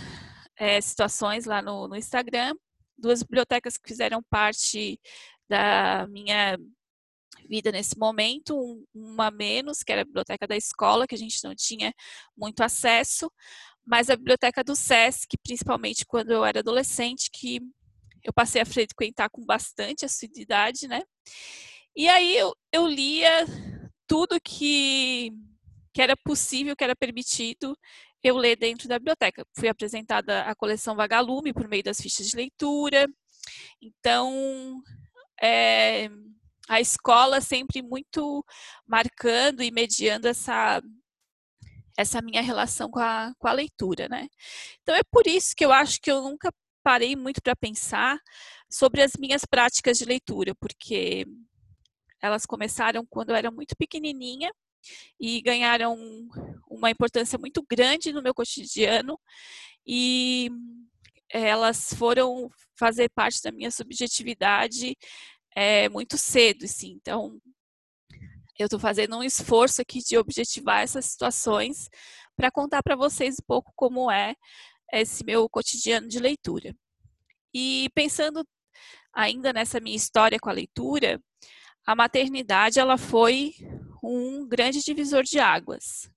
é, 0.56 0.80
situações 0.80 1.46
lá 1.46 1.62
no, 1.62 1.88
no 1.88 1.96
Instagram, 1.96 2.54
duas 2.98 3.24
bibliotecas 3.24 3.78
que 3.78 3.88
fizeram 3.88 4.22
parte 4.30 5.00
da 5.50 6.08
minha 6.08 6.58
vida 7.50 7.72
nesse 7.72 7.98
momento, 7.98 8.56
uma 8.94 9.32
menos, 9.32 9.84
que 9.84 9.92
era 9.92 10.02
a 10.02 10.06
biblioteca 10.06 10.48
da 10.48 10.56
escola, 10.56 11.08
que 11.08 11.16
a 11.16 11.18
gente 11.18 11.44
não 11.44 11.56
tinha 11.56 11.94
muito 12.36 12.62
acesso, 12.62 13.32
mas 13.86 14.10
a 14.10 14.16
biblioteca 14.16 14.64
do 14.64 14.76
SESC, 14.76 15.38
principalmente 15.42 16.06
quando 16.06 16.32
eu 16.32 16.44
era 16.44 16.60
adolescente, 16.60 17.30
que 17.32 17.62
eu 18.24 18.34
passei 18.34 18.62
a 18.62 18.66
frequentar 18.66 19.30
com 19.30 19.46
bastante 19.46 20.04
assiduidade, 20.04 20.88
né? 20.88 21.02
E 21.96 22.08
aí 22.10 22.38
eu, 22.38 22.54
eu 22.72 22.86
lia 22.86 23.46
tudo 24.06 24.40
que, 24.42 25.32
que 25.98 26.02
era 26.04 26.16
possível, 26.16 26.76
que 26.76 26.84
era 26.84 26.96
permitido 26.96 27.76
eu 28.22 28.38
ler 28.38 28.56
dentro 28.56 28.88
da 28.88 29.00
biblioteca. 29.00 29.44
Fui 29.58 29.68
apresentada 29.68 30.44
a 30.44 30.54
coleção 30.54 30.96
Vagalume 30.96 31.52
por 31.52 31.68
meio 31.68 31.82
das 31.82 32.00
fichas 32.00 32.28
de 32.28 32.36
leitura. 32.36 33.08
Então, 33.82 34.80
é, 35.42 36.08
a 36.70 36.80
escola 36.80 37.42
sempre 37.42 37.82
muito 37.82 38.46
marcando 38.86 39.64
e 39.64 39.72
mediando 39.72 40.28
essa 40.28 40.80
essa 41.98 42.22
minha 42.22 42.44
relação 42.44 42.92
com 42.92 43.00
a, 43.00 43.34
com 43.40 43.48
a 43.48 43.54
leitura, 43.54 44.08
né? 44.08 44.28
Então 44.84 44.94
é 44.94 45.02
por 45.12 45.26
isso 45.26 45.56
que 45.56 45.66
eu 45.66 45.72
acho 45.72 46.00
que 46.00 46.12
eu 46.12 46.22
nunca 46.22 46.54
parei 46.84 47.16
muito 47.16 47.42
para 47.42 47.56
pensar 47.56 48.20
sobre 48.70 49.02
as 49.02 49.14
minhas 49.18 49.46
práticas 49.46 49.98
de 49.98 50.06
leitura, 50.06 50.54
porque 50.60 51.26
elas 52.22 52.46
começaram 52.46 53.04
quando 53.10 53.32
eu 53.32 53.36
era 53.36 53.50
muito 53.50 53.76
pequenininha 53.76 54.52
e 55.20 55.42
ganharam 55.42 55.98
uma 56.70 56.92
importância 56.92 57.38
muito 57.38 57.66
grande 57.70 58.14
no 58.14 58.22
meu 58.22 58.34
cotidiano 58.34 59.20
e 59.86 60.50
elas 61.30 61.94
foram 61.94 62.50
fazer 62.78 63.10
parte 63.10 63.42
da 63.42 63.52
minha 63.52 63.72
subjetividade 63.72 64.96
é, 65.56 65.90
muito 65.90 66.18
cedo, 66.18 66.66
assim. 66.66 66.92
Então, 66.92 67.40
eu 68.60 68.66
estou 68.66 68.80
fazendo 68.80 69.18
um 69.18 69.24
esforço 69.24 69.82
aqui 69.82 70.00
de 70.00 70.18
objetivar 70.18 70.82
essas 70.82 71.06
situações 71.06 71.90
para 72.36 72.52
contar 72.52 72.84
para 72.84 72.96
vocês 72.96 73.36
um 73.36 73.46
pouco 73.46 73.72
como 73.76 74.12
é 74.12 74.36
esse 74.94 75.24
meu 75.26 75.50
cotidiano 75.50 76.08
de 76.08 76.20
leitura. 76.20 76.76
E 77.54 77.90
pensando 77.94 78.46
ainda 79.14 79.52
nessa 79.52 79.80
minha 79.80 79.96
história 79.96 80.40
com 80.40 80.50
a 80.50 80.54
leitura, 80.54 81.20
a 81.86 81.96
maternidade 81.96 82.80
ela 82.80 82.98
foi 82.98 83.54
um 84.04 84.48
grande 84.48 84.84
divisor 84.84 85.24
de 85.24 85.40
águas. 85.40 86.10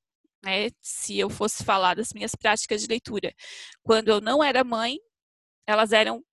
Né? 0.43 0.71
Se 0.81 1.19
eu 1.19 1.29
fosse 1.29 1.65
falar 1.65 1.95
das 1.95 2.13
minhas 2.13 2.35
práticas 2.35 2.83
de 2.83 2.89
leitura, 2.89 3.35
quando 3.83 4.09
eu 4.09 4.21
não 4.21 4.43
era 4.43 4.65
mãe, 4.65 4.99
elas 5.67 5.93
eram 5.93 6.25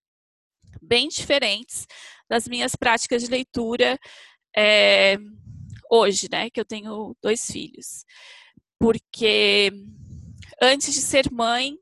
bem 0.81 1.07
diferentes 1.07 1.85
das 2.29 2.47
minhas 2.47 2.75
práticas 2.75 3.23
de 3.23 3.29
leitura 3.29 3.99
é, 4.55 5.17
hoje, 5.89 6.27
né? 6.31 6.49
Que 6.49 6.59
eu 6.59 6.65
tenho 6.65 7.15
dois 7.21 7.45
filhos. 7.45 8.05
Porque 8.79 9.71
antes 10.61 10.93
de 10.93 11.01
ser 11.01 11.31
mãe, 11.31 11.77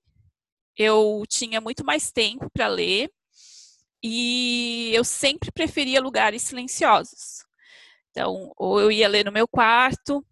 eu 0.78 1.24
tinha 1.28 1.62
muito 1.62 1.86
mais 1.86 2.12
tempo 2.12 2.50
para 2.52 2.68
ler 2.68 3.10
e 4.04 4.92
eu 4.94 5.04
sempre 5.04 5.52
preferia 5.52 6.02
lugares 6.02 6.42
silenciosos. 6.44 7.45
Então, 8.16 8.54
ou 8.56 8.80
eu 8.80 8.90
ia 8.90 9.10
ler 9.10 9.26
no 9.26 9.32
meu 9.32 9.46
quarto, 9.46 10.26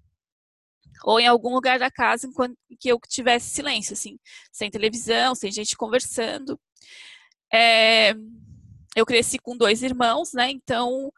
ou 1.04 1.20
em 1.20 1.28
algum 1.28 1.54
lugar 1.54 1.78
da 1.78 1.92
casa 1.92 2.26
enquanto 2.26 2.56
que 2.80 2.88
eu 2.88 2.98
tivesse 3.10 3.50
silêncio, 3.50 3.92
assim, 3.92 4.18
sem 4.54 4.72
televisão, 4.72 5.36
sem 5.36 5.52
gente 5.52 5.76
conversando. 5.76 6.58
É, 7.54 8.14
eu 8.96 9.06
cresci 9.06 9.38
com 9.38 9.58
dois 9.58 9.84
irmãos, 9.84 10.32
né? 10.32 10.50
Então 10.50 11.12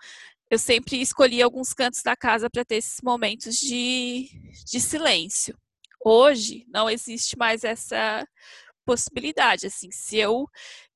eu 0.49 0.57
sempre 0.57 0.99
escolhi 0.99 1.39
alguns 1.39 1.71
cantos 1.71 2.01
da 2.01 2.15
casa 2.15 2.49
para 2.49 2.65
ter 2.65 2.77
esses 2.77 2.99
momentos 3.03 3.57
de, 3.57 4.27
de 4.65 4.79
silêncio. 4.81 5.55
Hoje 6.03 6.65
não 6.67 6.89
existe 6.89 7.37
mais 7.37 7.63
essa 7.63 8.27
possibilidade. 8.83 9.67
Assim, 9.67 9.91
se 9.91 10.17
eu 10.17 10.47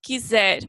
quiser 0.01 0.63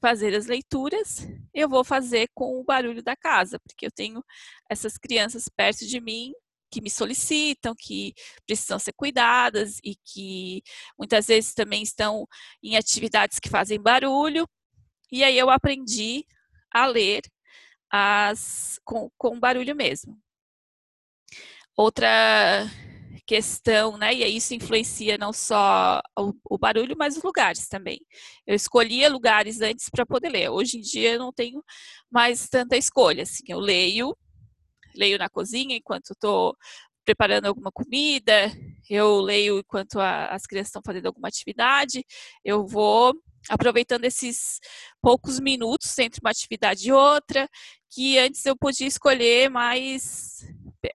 fazer 0.00 0.34
as 0.34 0.46
leituras, 0.46 1.26
eu 1.54 1.68
vou 1.68 1.84
fazer 1.84 2.28
com 2.34 2.58
o 2.58 2.64
barulho 2.64 3.02
da 3.02 3.14
casa, 3.16 3.58
porque 3.60 3.86
eu 3.86 3.90
tenho 3.90 4.24
essas 4.68 4.96
crianças 4.96 5.48
perto 5.48 5.86
de 5.86 6.00
mim 6.00 6.32
que 6.70 6.80
me 6.80 6.90
solicitam, 6.90 7.74
que 7.76 8.14
precisam 8.46 8.78
ser 8.78 8.92
cuidadas 8.92 9.78
e 9.84 9.96
que 9.96 10.62
muitas 10.98 11.26
vezes 11.26 11.52
também 11.52 11.82
estão 11.82 12.26
em 12.62 12.76
atividades 12.76 13.38
que 13.38 13.48
fazem 13.48 13.80
barulho. 13.80 14.48
E 15.10 15.24
aí 15.24 15.36
eu 15.36 15.50
aprendi 15.50 16.24
a 16.72 16.86
ler 16.86 17.22
as 17.90 18.78
com, 18.84 19.10
com 19.18 19.38
barulho 19.40 19.74
mesmo. 19.74 20.16
Outra 21.76 22.66
questão, 23.30 23.96
né? 23.96 24.12
E 24.12 24.36
isso 24.36 24.54
influencia 24.54 25.16
não 25.16 25.32
só 25.32 26.00
o, 26.18 26.32
o, 26.50 26.58
barulho, 26.58 26.96
mas 26.98 27.16
os 27.16 27.22
lugares 27.22 27.68
também. 27.68 28.00
Eu 28.44 28.56
escolhia 28.56 29.08
lugares 29.08 29.60
antes 29.60 29.88
para 29.88 30.04
poder 30.04 30.30
ler. 30.30 30.48
Hoje 30.50 30.78
em 30.78 30.80
dia 30.80 31.12
eu 31.12 31.20
não 31.20 31.32
tenho 31.32 31.62
mais 32.10 32.48
tanta 32.48 32.76
escolha. 32.76 33.22
Assim, 33.22 33.44
eu 33.46 33.60
leio, 33.60 34.16
leio 34.96 35.16
na 35.16 35.28
cozinha 35.28 35.76
enquanto 35.76 36.10
estou 36.10 36.56
preparando 37.04 37.46
alguma 37.46 37.70
comida, 37.70 38.50
eu 38.88 39.20
leio 39.20 39.60
enquanto 39.60 40.00
a, 40.00 40.26
as 40.26 40.44
crianças 40.44 40.70
estão 40.70 40.82
fazendo 40.84 41.06
alguma 41.06 41.28
atividade, 41.28 42.04
eu 42.44 42.66
vou 42.66 43.14
aproveitando 43.48 44.04
esses 44.06 44.58
poucos 45.00 45.38
minutos 45.38 45.96
entre 45.98 46.20
uma 46.20 46.30
atividade 46.30 46.88
e 46.88 46.92
outra, 46.92 47.48
que 47.92 48.18
antes 48.18 48.44
eu 48.44 48.56
podia 48.56 48.88
escolher 48.88 49.48
mais 49.48 50.44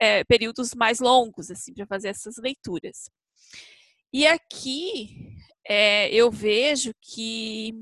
é, 0.00 0.24
períodos 0.24 0.74
mais 0.74 1.00
longos 1.00 1.50
assim 1.50 1.72
para 1.74 1.86
fazer 1.86 2.08
essas 2.08 2.36
leituras. 2.36 3.10
E 4.12 4.26
aqui 4.26 5.36
é, 5.68 6.08
eu 6.14 6.30
vejo 6.30 6.92
que 7.00 7.72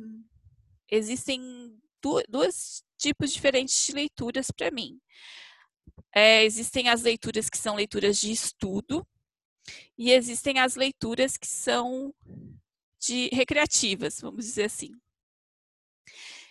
existem 0.91 1.41
dois 2.29 2.83
tipos 2.99 3.33
diferentes 3.33 3.87
de 3.87 3.93
leituras 3.93 4.51
para 4.51 4.71
mim. 4.71 4.99
É, 6.15 6.45
existem 6.45 6.89
as 6.89 7.03
leituras 7.03 7.49
que 7.51 7.59
são 7.59 7.77
leituras 7.77 8.19
de 8.19 8.31
estudo 8.31 9.07
e 9.97 10.13
existem 10.13 10.59
as 10.59 10.77
leituras 10.77 11.37
que 11.37 11.47
são 11.47 12.15
de 12.99 13.29
recreativas, 13.33 14.21
vamos 14.21 14.45
dizer 14.47 14.65
assim. 14.65 14.91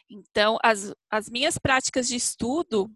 Então, 0.09 0.57
as, 0.63 0.93
as 1.09 1.29
minhas 1.29 1.57
práticas 1.57 2.07
de 2.07 2.15
estudo, 2.15 2.91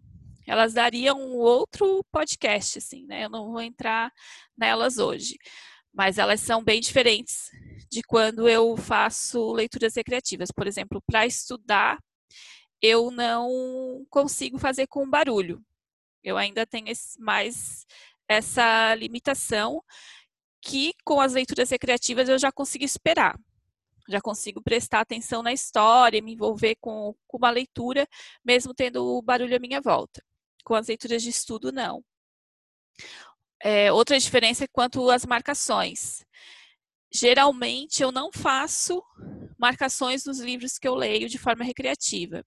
elas 0.48 0.72
dariam 0.72 1.20
um 1.20 1.36
outro 1.36 2.02
podcast, 2.10 2.78
assim, 2.78 3.04
né? 3.06 3.24
Eu 3.24 3.28
não 3.30 3.52
vou 3.52 3.60
entrar 3.60 4.10
nelas 4.56 4.96
hoje, 4.98 5.36
mas 5.92 6.16
elas 6.16 6.40
são 6.40 6.64
bem 6.64 6.80
diferentes 6.80 7.50
de 7.90 8.02
quando 8.02 8.48
eu 8.48 8.76
faço 8.76 9.52
leituras 9.52 9.94
recreativas. 9.94 10.50
Por 10.50 10.66
exemplo, 10.66 11.02
para 11.06 11.26
estudar, 11.26 11.98
eu 12.80 13.10
não 13.10 14.06
consigo 14.08 14.58
fazer 14.58 14.86
com 14.86 15.08
barulho. 15.08 15.62
Eu 16.24 16.36
ainda 16.36 16.66
tenho 16.66 16.88
esse, 16.88 17.20
mais 17.20 17.84
essa 18.28 18.94
limitação 18.94 19.82
que 20.62 20.94
com 21.04 21.20
as 21.20 21.34
leituras 21.34 21.70
recreativas 21.70 22.28
eu 22.28 22.38
já 22.38 22.50
consigo 22.50 22.84
esperar. 22.84 23.38
Já 24.08 24.20
consigo 24.20 24.62
prestar 24.62 25.00
atenção 25.00 25.42
na 25.42 25.52
história, 25.52 26.22
me 26.22 26.32
envolver 26.32 26.76
com, 26.80 27.14
com 27.26 27.36
uma 27.36 27.50
leitura, 27.50 28.08
mesmo 28.42 28.72
tendo 28.72 29.04
o 29.04 29.20
barulho 29.22 29.54
à 29.54 29.58
minha 29.58 29.80
volta. 29.80 30.22
Com 30.68 30.74
as 30.74 30.86
leituras 30.86 31.22
de 31.22 31.30
estudo, 31.30 31.72
não. 31.72 32.04
É, 33.58 33.90
outra 33.90 34.18
diferença 34.18 34.64
é 34.64 34.68
quanto 34.70 35.08
às 35.08 35.24
marcações. 35.24 36.22
Geralmente 37.10 38.02
eu 38.02 38.12
não 38.12 38.30
faço 38.30 39.02
marcações 39.58 40.26
nos 40.26 40.40
livros 40.40 40.78
que 40.78 40.86
eu 40.86 40.94
leio 40.94 41.26
de 41.26 41.38
forma 41.38 41.64
recreativa. 41.64 42.44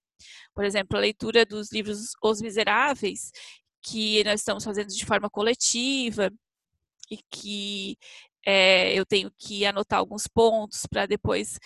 Por 0.54 0.64
exemplo, 0.64 0.96
a 0.96 1.02
leitura 1.02 1.48
dos 1.48 1.72
livros 1.72 2.12
Os 2.22 2.44
Miseráveis, 2.44 3.32
que 3.82 4.24
nós 4.24 4.42
estamos 4.42 4.64
fazendo 4.64 4.90
de 4.90 5.04
forma 5.04 5.28
coletiva 5.28 6.32
e 7.10 7.18
que 7.28 7.98
é, 8.46 8.94
eu 8.94 9.04
tenho 9.04 9.32
que 9.36 9.66
anotar 9.66 9.98
alguns 9.98 10.28
pontos 10.28 10.86
para 10.86 11.08
depois 11.08 11.58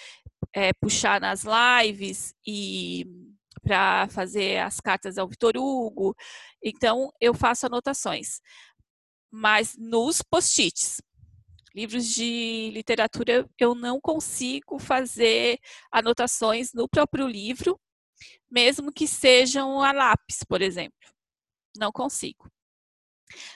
é, 0.54 0.72
puxar 0.72 1.20
nas 1.20 1.44
lives 1.44 2.34
e 2.48 3.35
para 3.66 4.08
fazer 4.10 4.60
as 4.60 4.80
cartas 4.80 5.18
ao 5.18 5.28
Vitor 5.28 5.58
Hugo. 5.58 6.16
Então, 6.64 7.12
eu 7.20 7.34
faço 7.34 7.66
anotações. 7.66 8.40
Mas 9.32 9.76
nos 9.76 10.22
post-its, 10.22 11.02
livros 11.74 12.06
de 12.06 12.70
literatura, 12.72 13.50
eu 13.60 13.74
não 13.74 14.00
consigo 14.00 14.78
fazer 14.78 15.58
anotações 15.92 16.72
no 16.74 16.88
próprio 16.88 17.28
livro, 17.28 17.80
mesmo 18.50 18.94
que 18.94 19.08
sejam 19.08 19.82
a 19.82 19.92
lápis, 19.92 20.44
por 20.48 20.62
exemplo. 20.62 21.10
Não 21.76 21.92
consigo. 21.92 22.48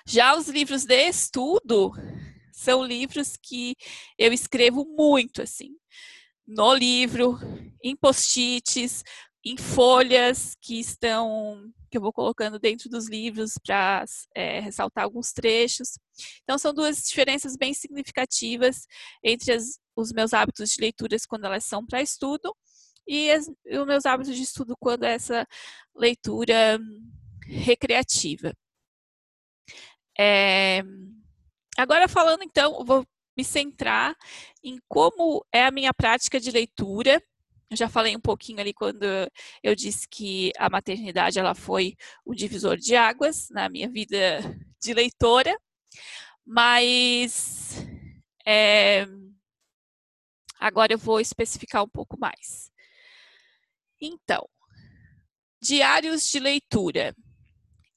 Já 0.06 0.36
os 0.36 0.50
livros 0.50 0.86
de 0.86 1.08
estudo 1.08 1.94
são 2.52 2.84
livros 2.84 3.38
que 3.38 3.76
eu 4.18 4.34
escrevo 4.34 4.84
muito, 4.84 5.44
assim, 5.44 5.78
no 6.50 6.74
livro, 6.74 7.38
em 7.82 7.96
post-its, 7.96 9.04
em 9.46 9.58
folhas 9.58 10.56
que 10.62 10.80
estão 10.80 11.72
que 11.90 11.98
eu 11.98 12.02
vou 12.02 12.14
colocando 12.14 12.60
dentro 12.60 12.88
dos 12.88 13.10
livros 13.10 13.54
para 13.66 14.06
é, 14.36 14.60
ressaltar 14.60 15.04
alguns 15.04 15.32
trechos. 15.32 15.98
Então 16.44 16.58
são 16.58 16.74
duas 16.74 17.04
diferenças 17.04 17.58
bem 17.58 17.74
significativas 17.74 18.86
entre 19.24 19.54
as, 19.54 19.80
os 19.96 20.12
meus 20.12 20.34
hábitos 20.34 20.70
de 20.70 20.82
leituras 20.82 21.26
quando 21.26 21.46
elas 21.46 21.66
são 21.66 21.86
para 21.86 22.02
estudo 22.02 22.56
e, 23.08 23.32
as, 23.32 23.48
os 23.48 23.88
meus 23.88 24.06
hábitos 24.06 24.36
de 24.36 24.44
estudo 24.44 24.76
quando 24.80 25.04
é 25.04 25.14
essa 25.14 25.48
leitura 25.96 26.80
recreativa. 27.48 28.54
É, 30.18 30.84
agora 31.76 32.08
falando 32.08 32.44
então, 32.44 32.86
vou 32.86 33.04
me 33.36 33.44
centrar 33.44 34.16
em 34.64 34.78
como 34.88 35.46
é 35.52 35.66
a 35.66 35.72
minha 35.72 35.94
prática 35.94 36.40
de 36.40 36.52
leitura. 36.52 37.24
Eu 37.70 37.78
já 37.78 37.88
falei 37.88 38.16
um 38.16 38.20
pouquinho 38.20 38.60
ali 38.60 38.74
quando 38.74 39.06
eu 39.64 39.76
disse 39.76 40.08
que 40.08 40.52
a 40.58 40.70
maternidade 40.70 41.38
ela 41.38 41.54
foi 41.54 41.96
o 42.26 42.34
divisor 42.34 42.78
de 42.78 42.96
águas 42.96 43.50
na 43.52 43.70
minha 43.70 43.90
vida 43.90 44.18
de 44.82 44.94
leitora, 44.94 45.56
mas 46.46 47.86
é, 48.46 49.06
agora 50.60 50.94
eu 50.94 50.98
vou 50.98 51.20
especificar 51.20 51.84
um 51.84 51.90
pouco 51.90 52.18
mais. 52.20 52.72
Então, 54.02 54.48
diários 55.62 56.28
de 56.30 56.40
leitura 56.40 57.16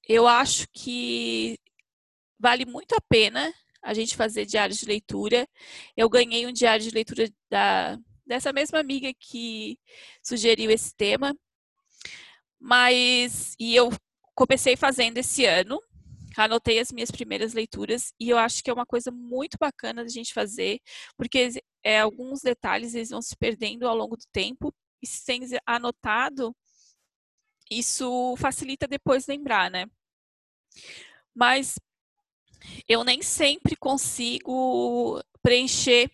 eu 0.09 0.27
acho 0.27 0.67
que 0.73 1.59
vale 2.39 2.65
muito 2.65 2.95
a 2.95 3.01
pena 3.01 3.53
a 3.83 3.95
gente 3.95 4.17
fazer 4.17 4.47
diários 4.47 4.79
de 4.79 4.87
leitura. 4.87 5.49
Eu 5.97 6.09
ganhei 6.09 6.47
um 6.47 6.53
diário 6.53 6.85
de 6.85 6.91
leitura 6.91 7.29
da, 7.51 7.99
dessa 8.27 8.53
mesma 8.53 8.79
amiga 8.79 9.13
que 9.19 9.79
sugeriu 10.23 10.71
esse 10.71 10.95
tema, 10.95 11.37
mas 12.61 13.55
e 13.59 13.75
eu 13.75 13.91
comecei 14.35 14.77
fazendo 14.77 15.19
esse 15.19 15.45
ano. 15.45 15.81
Anotei 16.37 16.79
as 16.79 16.91
minhas 16.91 17.11
primeiras 17.11 17.53
leituras 17.53 18.15
e 18.19 18.31
eu 18.31 18.39
acho 18.39 18.63
que 18.63 18.71
é 18.71 18.73
uma 18.73 18.87
coisa 18.87 19.11
muito 19.11 19.59
bacana 19.61 20.03
da 20.03 20.09
gente 20.09 20.33
fazer, 20.33 20.81
porque 21.17 21.51
é, 21.85 22.01
alguns 22.01 22.41
detalhes 22.41 22.95
eles 22.95 23.11
vão 23.11 23.21
se 23.21 23.37
perdendo 23.37 23.87
ao 23.87 23.95
longo 23.95 24.17
do 24.17 24.25
tempo 24.33 24.75
e 25.03 25.07
sem 25.07 25.43
anotado, 25.67 26.55
isso 27.71 28.35
facilita 28.37 28.87
depois 28.87 29.27
lembrar, 29.27 29.71
né? 29.71 29.87
Mas 31.35 31.79
eu 32.89 33.03
nem 33.03 33.23
sempre 33.23 33.75
consigo 33.75 35.21
preencher 35.43 36.11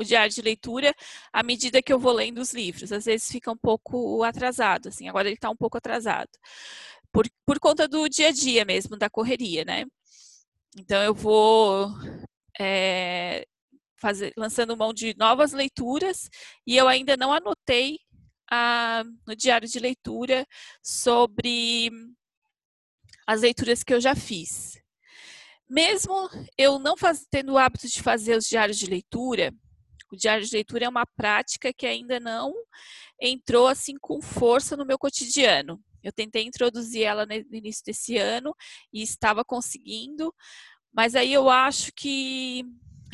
o 0.00 0.04
diário 0.04 0.32
de 0.32 0.40
leitura 0.40 0.94
à 1.32 1.42
medida 1.42 1.82
que 1.82 1.92
eu 1.92 1.98
vou 1.98 2.12
lendo 2.12 2.40
os 2.40 2.54
livros. 2.54 2.90
Às 2.92 3.04
vezes 3.04 3.30
fica 3.30 3.50
um 3.50 3.56
pouco 3.56 4.22
atrasado, 4.24 4.88
assim, 4.88 5.08
agora 5.08 5.28
ele 5.28 5.34
está 5.34 5.50
um 5.50 5.56
pouco 5.56 5.76
atrasado. 5.76 6.30
Por, 7.12 7.26
por 7.44 7.58
conta 7.60 7.86
do 7.86 8.08
dia 8.08 8.28
a 8.28 8.32
dia 8.32 8.64
mesmo, 8.64 8.96
da 8.96 9.10
correria, 9.10 9.64
né? 9.64 9.84
Então 10.78 11.02
eu 11.02 11.12
vou 11.12 11.90
é, 12.58 13.44
fazer, 13.96 14.32
lançando 14.36 14.76
mão 14.76 14.94
de 14.94 15.14
novas 15.18 15.52
leituras 15.52 16.30
e 16.66 16.76
eu 16.76 16.88
ainda 16.88 17.16
não 17.16 17.32
anotei 17.32 17.98
a, 18.50 19.04
no 19.26 19.36
diário 19.36 19.68
de 19.68 19.78
leitura 19.78 20.46
sobre 20.82 21.90
as 23.26 23.42
leituras 23.42 23.82
que 23.84 23.92
eu 23.92 24.00
já 24.00 24.14
fiz. 24.14 24.80
Mesmo 25.68 26.28
eu 26.56 26.78
não 26.78 26.96
faz, 26.96 27.26
tendo 27.30 27.52
o 27.52 27.58
hábito 27.58 27.86
de 27.86 28.02
fazer 28.02 28.36
os 28.36 28.46
diários 28.46 28.78
de 28.78 28.86
leitura, 28.86 29.52
o 30.10 30.16
diário 30.16 30.44
de 30.44 30.52
leitura 30.52 30.84
é 30.84 30.88
uma 30.88 31.06
prática 31.06 31.72
que 31.72 31.86
ainda 31.86 32.18
não 32.18 32.52
entrou 33.20 33.68
assim 33.68 33.94
com 34.00 34.20
força 34.20 34.76
no 34.76 34.86
meu 34.86 34.98
cotidiano. 34.98 35.82
Eu 36.02 36.12
tentei 36.12 36.44
introduzir 36.44 37.02
ela 37.02 37.26
no 37.26 37.34
início 37.34 37.84
desse 37.84 38.16
ano 38.16 38.54
e 38.92 39.02
estava 39.02 39.44
conseguindo, 39.44 40.34
mas 40.92 41.14
aí 41.14 41.32
eu 41.32 41.48
acho 41.50 41.92
que 41.94 42.64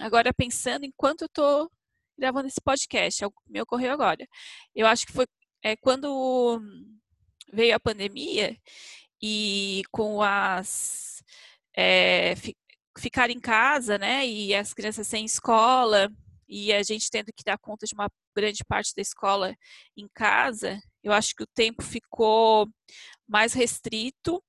agora 0.01 0.33
pensando 0.33 0.85
enquanto 0.85 1.23
eu 1.23 1.27
estou 1.27 1.71
gravando 2.19 2.47
esse 2.47 2.61
podcast, 2.61 3.25
é 3.25 3.29
me 3.49 3.61
ocorreu 3.61 3.93
agora. 3.93 4.27
Eu 4.75 4.87
acho 4.87 5.07
que 5.07 5.13
foi 5.13 5.27
é, 5.63 5.77
quando 5.77 6.61
veio 7.53 7.75
a 7.75 7.81
pandemia 7.81 8.57
e 9.21 9.83
com 9.91 10.23
as 10.23 11.23
é, 11.77 12.35
ficar 12.99 13.31
em 13.31 13.41
casa, 13.41 13.99
né, 13.99 14.27
e 14.27 14.55
as 14.55 14.73
crianças 14.73 15.07
sem 15.07 15.25
escola 15.25 16.11
e 16.49 16.73
a 16.73 16.83
gente 16.83 17.11
tendo 17.11 17.33
que 17.35 17.45
dar 17.45 17.59
conta 17.59 17.87
de 17.87 17.95
uma 17.95 18.09
grande 18.35 18.65
parte 18.65 18.95
da 18.95 19.03
escola 19.03 19.55
em 19.97 20.09
casa, 20.15 20.81
eu 21.03 21.13
acho 21.13 21.35
que 21.35 21.43
o 21.43 21.49
tempo 21.55 21.83
ficou 21.83 22.69
mais 23.29 23.53
restrito. 23.53 24.43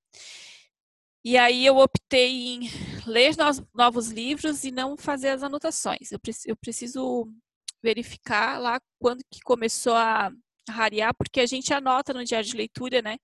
E 1.23 1.37
aí 1.37 1.65
eu 1.65 1.77
optei 1.77 2.55
em 2.55 2.69
ler 3.05 3.35
novos 3.73 4.09
livros 4.09 4.63
e 4.63 4.71
não 4.71 4.95
fazer 4.97 5.29
as 5.29 5.43
anotações. 5.43 6.11
Eu, 6.11 6.19
preciso 6.55 7.27
verificar 7.83 8.59
lá 8.59 8.79
quando 8.99 9.23
que 9.29 9.41
começou 9.41 9.93
a 9.93 10.31
rarear, 10.69 11.13
porque 11.15 11.39
a 11.39 11.45
gente 11.45 11.73
anota 11.73 12.13
no 12.13 12.23
diário 12.23 12.47
de 12.49 12.55
leitura, 12.55 13.01
né? 13.01 13.17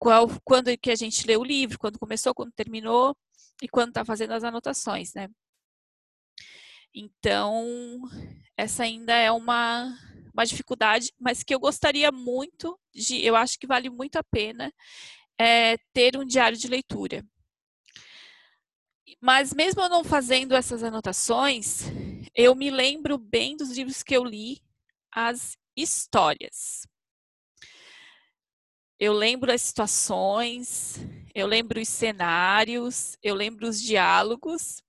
qual, 0.00 0.26
quando 0.44 0.76
que 0.78 0.90
a 0.90 0.96
gente 0.96 1.26
lê 1.26 1.36
o 1.36 1.44
livro, 1.44 1.78
quando 1.78 1.98
começou, 1.98 2.34
quando 2.34 2.52
terminou 2.52 3.14
e 3.62 3.68
quando 3.68 3.90
está 3.90 4.04
fazendo 4.04 4.32
as 4.32 4.42
anotações, 4.42 5.12
né? 5.14 5.28
Então, 6.94 8.02
essa 8.56 8.82
ainda 8.82 9.14
é 9.14 9.30
uma, 9.30 9.96
uma 10.34 10.44
dificuldade, 10.44 11.12
mas 11.18 11.42
que 11.42 11.54
eu 11.54 11.60
gostaria 11.60 12.10
muito 12.10 12.78
de, 12.94 13.24
eu 13.24 13.36
acho 13.36 13.58
que 13.58 13.66
vale 13.66 13.88
muito 13.88 14.16
a 14.16 14.24
pena 14.24 14.72
é, 15.38 15.76
ter 15.92 16.16
um 16.16 16.24
diário 16.24 16.58
de 16.58 16.68
leitura. 16.68 17.24
Mas 19.20 19.52
mesmo 19.52 19.82
eu 19.82 19.88
não 19.88 20.04
fazendo 20.04 20.54
essas 20.54 20.82
anotações, 20.82 21.84
eu 22.34 22.54
me 22.54 22.70
lembro 22.70 23.18
bem 23.18 23.56
dos 23.56 23.70
livros 23.70 24.02
que 24.02 24.16
eu 24.16 24.24
li, 24.24 24.62
as 25.12 25.56
histórias. 25.76 26.86
Eu 28.98 29.12
lembro 29.12 29.50
as 29.50 29.62
situações, 29.62 30.96
eu 31.34 31.46
lembro 31.46 31.80
os 31.80 31.88
cenários, 31.88 33.16
eu 33.22 33.34
lembro 33.34 33.66
os 33.66 33.80
diálogos, 33.80 34.82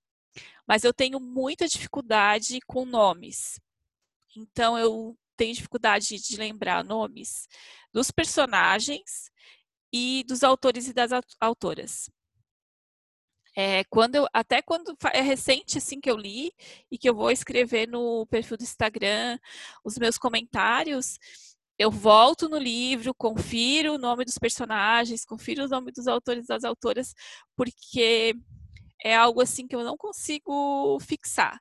mas 0.66 0.84
eu 0.84 0.92
tenho 0.92 1.20
muita 1.20 1.68
dificuldade 1.68 2.60
com 2.66 2.84
nomes. 2.84 3.60
Então 4.36 4.78
eu 4.78 5.16
tenho 5.36 5.54
dificuldade 5.54 6.18
de 6.18 6.36
lembrar 6.36 6.84
nomes 6.84 7.48
dos 7.92 8.10
personagens 8.10 9.30
e 9.92 10.24
dos 10.26 10.42
autores 10.42 10.88
e 10.88 10.92
das 10.92 11.10
autoras. 11.40 12.10
É, 13.54 13.84
quando 13.84 14.14
eu, 14.14 14.26
até 14.32 14.62
quando 14.62 14.96
é 15.12 15.20
recente 15.20 15.76
assim 15.76 16.00
que 16.00 16.10
eu 16.10 16.16
li 16.16 16.52
e 16.90 16.96
que 16.96 17.08
eu 17.08 17.14
vou 17.14 17.30
escrever 17.30 17.86
no 17.86 18.26
perfil 18.26 18.56
do 18.56 18.62
Instagram 18.64 19.38
os 19.84 19.98
meus 19.98 20.16
comentários, 20.16 21.18
eu 21.78 21.90
volto 21.90 22.48
no 22.48 22.56
livro, 22.58 23.14
confiro 23.14 23.94
o 23.94 23.98
nome 23.98 24.24
dos 24.24 24.38
personagens, 24.38 25.24
confiro 25.24 25.64
o 25.64 25.68
nome 25.68 25.92
dos 25.92 26.06
autores 26.06 26.44
e 26.44 26.48
das 26.48 26.64
autoras, 26.64 27.14
porque 27.54 28.34
é 29.02 29.14
algo 29.14 29.40
assim 29.40 29.66
que 29.66 29.74
eu 29.74 29.84
não 29.84 29.96
consigo 29.96 30.98
fixar. 31.00 31.58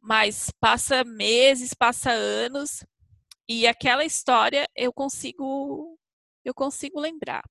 Mas 0.00 0.50
passa 0.60 1.04
meses, 1.04 1.74
passa 1.74 2.10
anos 2.10 2.84
e 3.48 3.66
aquela 3.66 4.04
história 4.04 4.68
eu 4.76 4.92
consigo 4.92 5.98
eu 6.44 6.54
consigo 6.54 7.00
lembrar. 7.00 7.42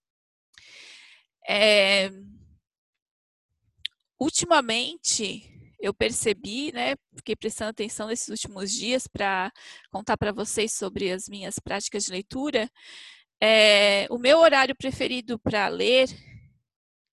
É, 1.47 2.09
ultimamente 4.19 5.53
eu 5.79 5.93
percebi, 5.93 6.71
né, 6.71 6.95
fiquei 7.15 7.35
prestando 7.35 7.69
atenção 7.69 8.07
nesses 8.07 8.27
últimos 8.29 8.71
dias 8.71 9.07
para 9.07 9.51
contar 9.91 10.17
para 10.17 10.31
vocês 10.31 10.73
sobre 10.73 11.11
as 11.11 11.27
minhas 11.29 11.59
práticas 11.59 12.05
de 12.05 12.11
leitura. 12.11 12.69
É, 13.41 14.07
o 14.09 14.17
meu 14.17 14.39
horário 14.39 14.75
preferido 14.75 15.37
para 15.39 15.67
ler 15.67 16.09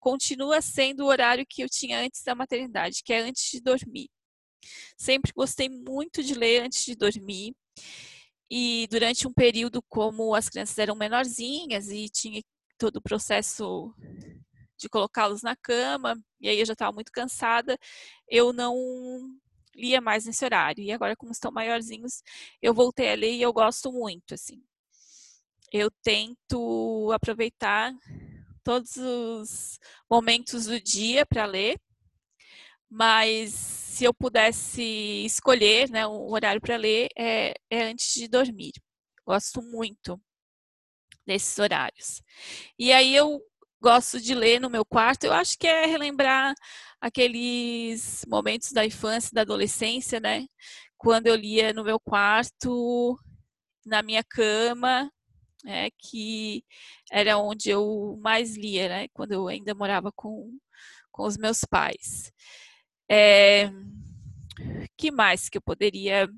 continua 0.04 0.60
sendo 0.60 1.04
o 1.04 1.06
horário 1.06 1.46
que 1.48 1.62
eu 1.62 1.66
tinha 1.66 2.00
antes 2.00 2.22
da 2.22 2.34
maternidade, 2.34 3.02
que 3.02 3.10
é 3.10 3.20
antes 3.20 3.50
de 3.50 3.58
dormir. 3.58 4.10
Sempre 4.98 5.32
gostei 5.34 5.70
muito 5.70 6.22
de 6.22 6.34
ler 6.34 6.62
antes 6.62 6.84
de 6.84 6.94
dormir. 6.94 7.56
E 8.50 8.86
durante 8.90 9.26
um 9.26 9.32
período, 9.32 9.82
como 9.88 10.34
as 10.34 10.50
crianças 10.50 10.76
eram 10.76 10.94
menorzinhas 10.94 11.88
e 11.88 12.10
tinha 12.10 12.42
todo 12.78 12.98
o 12.98 13.02
processo 13.02 13.94
de 14.78 14.90
colocá-los 14.90 15.40
na 15.40 15.56
cama, 15.56 16.22
e 16.38 16.50
aí 16.50 16.60
eu 16.60 16.66
já 16.66 16.74
estava 16.74 16.92
muito 16.92 17.10
cansada, 17.10 17.78
eu 18.28 18.52
não 18.52 18.76
lia 19.74 20.02
mais 20.02 20.26
nesse 20.26 20.44
horário. 20.44 20.84
E 20.84 20.92
agora, 20.92 21.16
como 21.16 21.32
estão 21.32 21.50
maiorzinhos, 21.50 22.22
eu 22.60 22.74
voltei 22.74 23.10
a 23.10 23.14
ler 23.16 23.32
e 23.32 23.40
eu 23.40 23.54
gosto 23.54 23.90
muito, 23.90 24.34
assim. 24.34 24.62
Eu 25.72 25.90
tento 26.02 27.10
aproveitar 27.10 27.90
todos 28.64 28.96
os 28.96 29.78
momentos 30.10 30.66
do 30.66 30.80
dia 30.80 31.24
para 31.26 31.44
ler, 31.44 31.78
mas 32.90 33.52
se 33.52 34.04
eu 34.04 34.14
pudesse 34.14 34.82
escolher 35.24 35.88
né, 35.90 36.06
um 36.06 36.32
horário 36.32 36.60
para 36.60 36.76
ler, 36.76 37.08
é, 37.16 37.54
é 37.70 37.84
antes 37.84 38.14
de 38.14 38.26
dormir. 38.26 38.72
Gosto 39.26 39.62
muito 39.62 40.20
desses 41.26 41.58
horários. 41.58 42.22
E 42.78 42.92
aí 42.92 43.14
eu 43.14 43.40
gosto 43.80 44.20
de 44.20 44.34
ler 44.34 44.60
no 44.60 44.70
meu 44.70 44.84
quarto, 44.84 45.24
eu 45.24 45.32
acho 45.32 45.58
que 45.58 45.66
é 45.66 45.86
relembrar 45.86 46.54
aqueles 47.00 48.24
momentos 48.26 48.72
da 48.72 48.84
infância, 48.84 49.30
da 49.32 49.42
adolescência, 49.42 50.18
né? 50.18 50.46
Quando 50.96 51.26
eu 51.26 51.34
lia 51.34 51.72
no 51.72 51.84
meu 51.84 52.00
quarto, 52.00 53.18
na 53.84 54.02
minha 54.02 54.24
cama, 54.24 55.10
né? 55.64 55.90
que 55.98 56.64
era 57.10 57.38
onde 57.38 57.70
eu 57.70 58.18
mais 58.22 58.56
lia, 58.56 58.88
né? 58.88 59.08
Quando 59.08 59.32
eu 59.32 59.48
ainda 59.48 59.74
morava 59.74 60.12
com, 60.12 60.58
com 61.10 61.24
os 61.26 61.36
meus 61.36 61.64
pais. 61.64 62.32
É, 63.10 63.70
que 64.96 65.10
mais 65.10 65.48
que 65.48 65.58
eu 65.58 65.62
poderia 65.62 66.28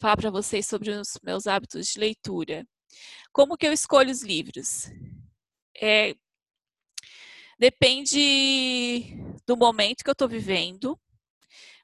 falar 0.00 0.16
para 0.16 0.30
vocês 0.30 0.66
sobre 0.66 0.90
os 0.90 1.18
meus 1.22 1.46
hábitos 1.46 1.86
de 1.88 1.98
leitura? 1.98 2.66
Como 3.32 3.56
que 3.56 3.66
eu 3.66 3.72
escolho 3.72 4.10
os 4.10 4.22
livros? 4.22 4.90
É, 5.80 6.14
Depende 7.58 9.16
do 9.46 9.56
momento 9.56 10.04
que 10.04 10.10
eu 10.10 10.12
estou 10.12 10.28
vivendo. 10.28 10.98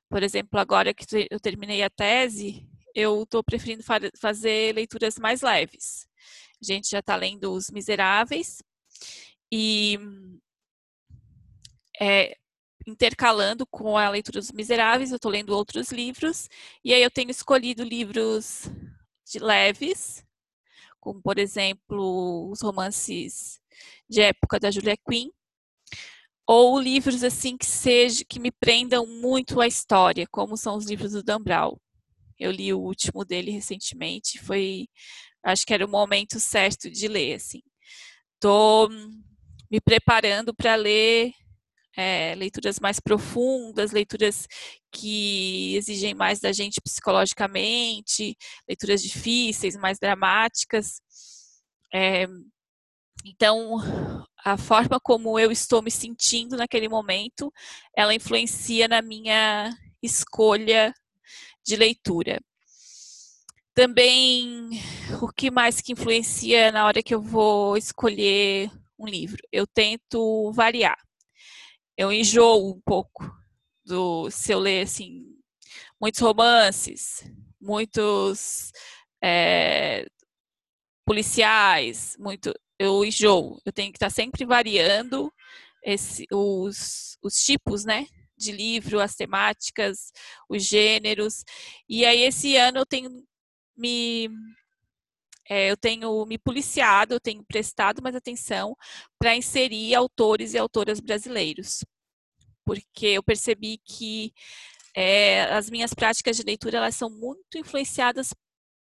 Por 0.09 0.23
exemplo, 0.23 0.61
agora 0.61 0.93
que 0.93 1.07
eu 1.31 1.41
terminei 1.41 1.83
a 1.83 1.89
tese, 1.89 2.69
eu 2.95 3.23
estou 3.23 3.43
preferindo 3.43 3.83
fazer 4.21 4.75
leituras 4.75 5.19
mais 5.19 5.41
leves. 5.41 6.07
A 6.63 6.65
gente 6.65 6.89
já 6.89 7.01
está 7.01 7.17
lendo 7.17 7.53
Os 7.53 7.71
Miseráveis 7.71 8.63
e 9.51 9.99
é, 12.01 12.37
intercalando 12.87 13.67
com 13.67 13.97
a 13.97 14.09
leitura 14.09 14.39
dos 14.39 14.53
Miseráveis, 14.53 15.11
eu 15.11 15.17
estou 15.17 15.31
lendo 15.31 15.51
outros 15.51 15.91
livros 15.91 16.49
e 16.85 16.95
aí 16.95 17.03
eu 17.03 17.11
tenho 17.11 17.31
escolhido 17.31 17.83
livros 17.83 18.71
de 19.27 19.39
leves, 19.39 20.25
como 21.01 21.21
por 21.21 21.39
exemplo 21.39 22.49
os 22.51 22.61
romances 22.61 23.61
de 24.09 24.21
época 24.21 24.61
da 24.61 24.71
Julia 24.71 24.97
Quinn, 24.97 25.31
ou 26.47 26.79
livros 26.79 27.25
assim 27.25 27.57
que 27.57 27.67
seja 27.67 28.25
que 28.25 28.39
me 28.39 28.53
prendam 28.53 29.07
muito 29.07 29.61
a 29.61 29.67
história, 29.67 30.27
como 30.31 30.57
são 30.57 30.77
os 30.77 30.87
livros 30.87 31.13
do 31.13 31.23
Dan 31.23 31.41
Brown. 31.41 31.77
Eu 32.39 32.51
li 32.51 32.73
o 32.73 32.81
último 32.81 33.25
dele 33.25 33.51
recentemente, 33.51 34.39
foi 34.39 34.89
acho 35.43 35.67
que 35.67 35.75
era 35.75 35.85
o 35.85 35.91
momento 35.91 36.39
certo 36.41 36.91
de 36.91 37.09
ler 37.09 37.35
assim. 37.35 37.63
Tô 38.41 38.89
me 39.71 39.81
preparando 39.81 40.55
para 40.55 40.75
ler 40.75 41.33
é, 41.97 42.35
leituras 42.35 42.81
mais 42.81 42.99
profundas, 43.01 43.93
leituras 43.93 44.47
que 44.91 45.75
exigem 45.77 46.15
mais 46.15 46.41
da 46.41 46.53
gente 46.53 46.81
psicologicamente, 46.81 48.37
leituras 48.69 49.03
difíceis, 49.03 49.77
mais 49.77 49.99
dramáticas. 49.99 51.01
É, 51.95 52.27
então, 53.25 53.77
a 54.45 54.57
forma 54.57 54.99
como 55.01 55.39
eu 55.39 55.53
estou 55.53 55.83
me 55.83 55.91
sentindo 55.91 56.57
naquele 56.57 56.89
momento, 56.89 57.53
ela 57.97 58.15
influencia 58.15 58.89
na 58.89 59.01
minha 59.01 59.71
escolha 60.03 60.93
de 61.65 61.77
leitura. 61.77 62.41
Também, 63.75 64.71
o 65.23 65.29
que 65.29 65.51
mais 65.51 65.81
que 65.81 65.93
influencia 65.93 66.71
na 66.71 66.85
hora 66.87 67.03
que 67.03 67.15
eu 67.15 67.23
vou 67.23 67.77
escolher 67.77 68.71
um 68.99 69.07
livro? 69.07 69.39
Eu 69.51 69.67
tento 69.67 70.53
variar. 70.53 70.99
Eu 71.97 72.13
enjoo 72.13 72.71
um 72.71 72.81
pouco 72.85 73.25
do 73.85 74.31
se 74.31 74.53
eu 74.53 74.59
ler 74.59 74.83
assim 74.83 75.25
muitos 76.01 76.21
romances, 76.21 77.25
muitos 77.61 78.73
é, 79.23 80.07
policiais, 81.07 82.17
muito 82.19 82.53
eu 82.79 83.05
enjoo. 83.05 83.61
Eu 83.65 83.73
tenho 83.73 83.93
que 83.93 83.97
estar 83.97 84.11
sempre 84.11 84.45
variando 84.45 85.33
esse, 85.85 86.27
os, 86.33 87.17
os 87.23 87.35
tipos, 87.37 87.85
né? 87.85 88.07
De 88.37 88.53
livro, 88.53 89.01
as 89.01 89.15
temáticas, 89.15 90.13
os 90.49 90.65
gêneros. 90.65 91.45
E 91.89 92.05
aí, 92.05 92.23
esse 92.23 92.57
ano 92.57 92.79
eu 92.81 92.87
tenho 92.87 93.25
me. 93.77 94.29
É, 95.49 95.71
eu 95.71 95.77
tenho 95.77 96.25
me 96.25 96.39
policiado, 96.39 97.15
eu 97.15 97.21
tenho 97.21 97.45
prestado 97.45 98.03
mais 98.03 98.15
atenção 98.15 98.77
para 99.19 99.37
inserir 99.37 99.95
autores 99.95 100.55
e 100.55 100.59
autoras 100.59 101.01
brasileiros. 101.01 101.85
Porque 102.65 103.07
eu 103.07 103.23
percebi 103.23 103.79
que 103.85 104.33
é, 104.95 105.43
as 105.45 105.71
minhas 105.71 105.95
práticas 105.95 106.37
de 106.37 106.43
leitura 106.45 106.79
elas 106.79 106.97
são 106.97 107.11
muito 107.11 107.59
influenciadas 107.59 108.35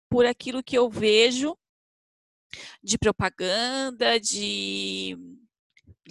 por 0.08 0.26
aquilo 0.26 0.62
que 0.62 0.78
eu 0.78 0.88
vejo 0.88 1.56
de 2.82 2.98
propaganda, 2.98 4.20
de 4.20 5.16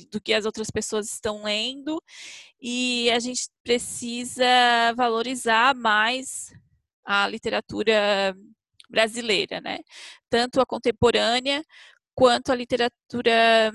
do 0.10 0.20
que 0.20 0.34
as 0.34 0.46
outras 0.46 0.72
pessoas 0.72 1.08
estão 1.12 1.44
lendo 1.44 2.02
e 2.60 3.12
a 3.12 3.20
gente 3.20 3.48
precisa 3.64 4.46
valorizar 4.96 5.76
mais 5.76 6.52
a 7.06 7.28
literatura 7.28 8.36
brasileira, 8.90 9.62
né? 9.62 9.80
Tanto 10.30 10.62
a 10.62 10.66
contemporânea 10.66 11.64
quanto 12.16 12.52
a 12.52 12.56
literatura 12.56 13.72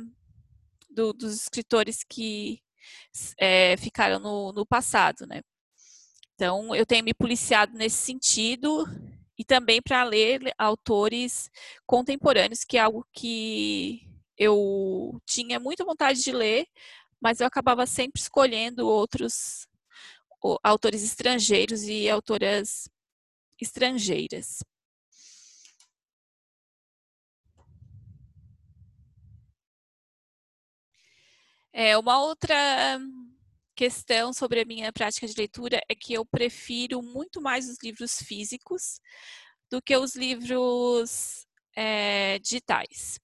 do, 0.90 1.12
dos 1.12 1.34
escritores 1.34 2.04
que 2.04 2.60
é, 3.38 3.76
ficaram 3.76 4.18
no, 4.20 4.52
no 4.52 4.66
passado, 4.66 5.26
né? 5.26 5.42
Então, 6.34 6.74
eu 6.74 6.86
tenho 6.86 7.04
me 7.04 7.12
policiado 7.12 7.76
nesse 7.76 7.96
sentido 7.98 8.86
e 9.36 9.44
também 9.44 9.82
para 9.82 10.04
ler 10.04 10.52
autores 10.56 11.50
contemporâneos, 11.86 12.64
que 12.64 12.76
é 12.76 12.80
algo 12.80 13.06
que 13.12 14.08
eu 14.36 15.20
tinha 15.26 15.58
muita 15.58 15.84
vontade 15.84 16.22
de 16.22 16.32
ler, 16.32 16.66
mas 17.20 17.40
eu 17.40 17.46
acabava 17.46 17.86
sempre 17.86 18.20
escolhendo 18.20 18.86
outros 18.86 19.66
autores 20.62 21.02
estrangeiros 21.02 21.82
e 21.84 22.08
autoras 22.08 22.88
estrangeiras. 23.60 24.62
É, 31.80 31.96
uma 31.96 32.18
outra 32.20 32.98
questão 33.76 34.32
sobre 34.32 34.62
a 34.62 34.64
minha 34.64 34.92
prática 34.92 35.28
de 35.28 35.34
leitura 35.38 35.80
é 35.88 35.94
que 35.94 36.12
eu 36.12 36.26
prefiro 36.26 37.00
muito 37.00 37.40
mais 37.40 37.68
os 37.68 37.76
livros 37.80 38.20
físicos 38.20 39.00
do 39.70 39.80
que 39.80 39.96
os 39.96 40.16
livros 40.16 41.46
é, 41.76 42.40
digitais. 42.40 43.20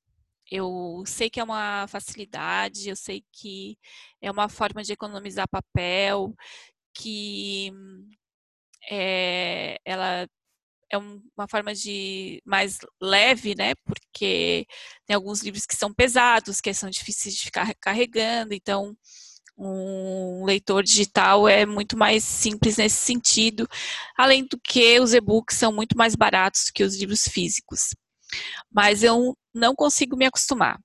Eu 0.48 1.02
sei 1.04 1.28
que 1.28 1.40
é 1.40 1.44
uma 1.44 1.88
facilidade, 1.88 2.88
eu 2.88 2.94
sei 2.94 3.24
que 3.32 3.76
é 4.22 4.30
uma 4.30 4.48
forma 4.48 4.84
de 4.84 4.92
economizar 4.92 5.48
papel, 5.48 6.32
que 6.94 7.72
é, 8.88 9.78
ela 9.84 10.28
é 10.94 10.98
uma 10.98 11.48
forma 11.50 11.74
de 11.74 12.40
mais 12.44 12.78
leve, 13.00 13.54
né? 13.54 13.74
Porque 13.84 14.66
tem 15.06 15.14
alguns 15.14 15.42
livros 15.42 15.66
que 15.66 15.76
são 15.76 15.92
pesados, 15.92 16.60
que 16.60 16.72
são 16.74 16.90
difíceis 16.90 17.34
de 17.34 17.44
ficar 17.44 17.74
carregando, 17.80 18.54
então 18.54 18.96
um 19.56 20.44
leitor 20.44 20.82
digital 20.82 21.48
é 21.48 21.64
muito 21.64 21.96
mais 21.96 22.24
simples 22.24 22.76
nesse 22.76 22.96
sentido, 22.96 23.68
além 24.18 24.44
do 24.46 24.58
que 24.58 24.98
os 24.98 25.14
e-books 25.14 25.56
são 25.56 25.72
muito 25.72 25.96
mais 25.96 26.16
baratos 26.16 26.70
que 26.74 26.82
os 26.82 26.96
livros 26.98 27.22
físicos. 27.28 27.94
Mas 28.70 29.02
eu 29.02 29.36
não 29.54 29.74
consigo 29.74 30.16
me 30.16 30.26
acostumar. 30.26 30.78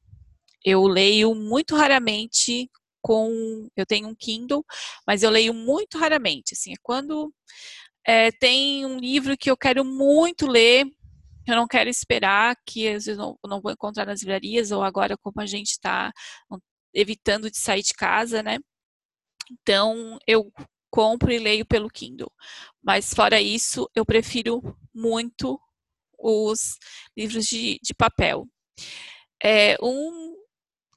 Eu 0.63 0.83
leio 0.83 1.33
muito 1.33 1.75
raramente 1.75 2.69
com. 3.01 3.67
Eu 3.75 3.85
tenho 3.85 4.07
um 4.07 4.15
Kindle, 4.15 4.63
mas 5.07 5.23
eu 5.23 5.29
leio 5.29 5.53
muito 5.53 5.97
raramente. 5.97 6.53
Assim, 6.53 6.73
é 6.73 6.77
quando 6.83 7.33
é, 8.09 8.31
tem 8.31 8.87
um 8.87 8.97
livro 8.97 9.37
que 9.37 9.51
eu 9.51 9.55
quero 9.55 9.85
muito 9.85 10.47
ler, 10.47 10.83
eu 11.47 11.55
não 11.55 11.67
quero 11.67 11.91
esperar, 11.91 12.55
que 12.65 12.87
às 12.87 13.05
vezes 13.05 13.19
não, 13.19 13.37
não 13.45 13.61
vou 13.61 13.71
encontrar 13.71 14.07
nas 14.07 14.21
livrarias, 14.21 14.71
ou 14.71 14.81
agora, 14.81 15.15
como 15.15 15.39
a 15.39 15.45
gente 15.45 15.67
está 15.67 16.11
evitando 16.91 17.51
de 17.51 17.59
sair 17.59 17.83
de 17.83 17.93
casa, 17.93 18.41
né? 18.41 18.57
Então, 19.51 20.17
eu 20.25 20.51
compro 20.89 21.31
e 21.31 21.37
leio 21.37 21.67
pelo 21.67 21.87
Kindle. 21.87 22.31
Mas, 22.81 23.13
fora 23.13 23.39
isso, 23.39 23.87
eu 23.93 24.03
prefiro 24.03 24.59
muito 24.91 25.59
os 26.17 26.79
livros 27.15 27.45
de, 27.45 27.79
de 27.83 27.93
papel. 27.93 28.47
É, 29.43 29.77
um, 29.83 30.35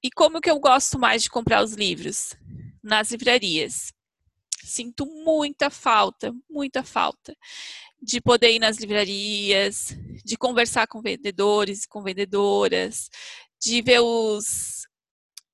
e 0.03 0.11
como 0.11 0.41
que 0.41 0.51
eu 0.51 0.59
gosto 0.59 0.99
mais 0.99 1.23
de 1.23 1.29
comprar 1.29 1.63
os 1.63 1.75
livros? 1.75 2.35
Nas 2.83 3.11
livrarias. 3.11 3.93
Sinto 4.65 5.07
muita 5.07 5.71
falta, 5.71 6.33
muita 6.49 6.83
falta 6.83 7.37
de 8.01 8.21
poder 8.21 8.51
ir 8.53 8.59
nas 8.59 8.79
livrarias, 8.79 9.97
de 10.25 10.37
conversar 10.37 10.87
com 10.87 11.01
vendedores 11.01 11.85
e 11.85 11.89
com 11.89 12.03
vendedoras, 12.03 13.09
de 13.61 13.81
ver 13.83 14.01
os, 14.01 14.87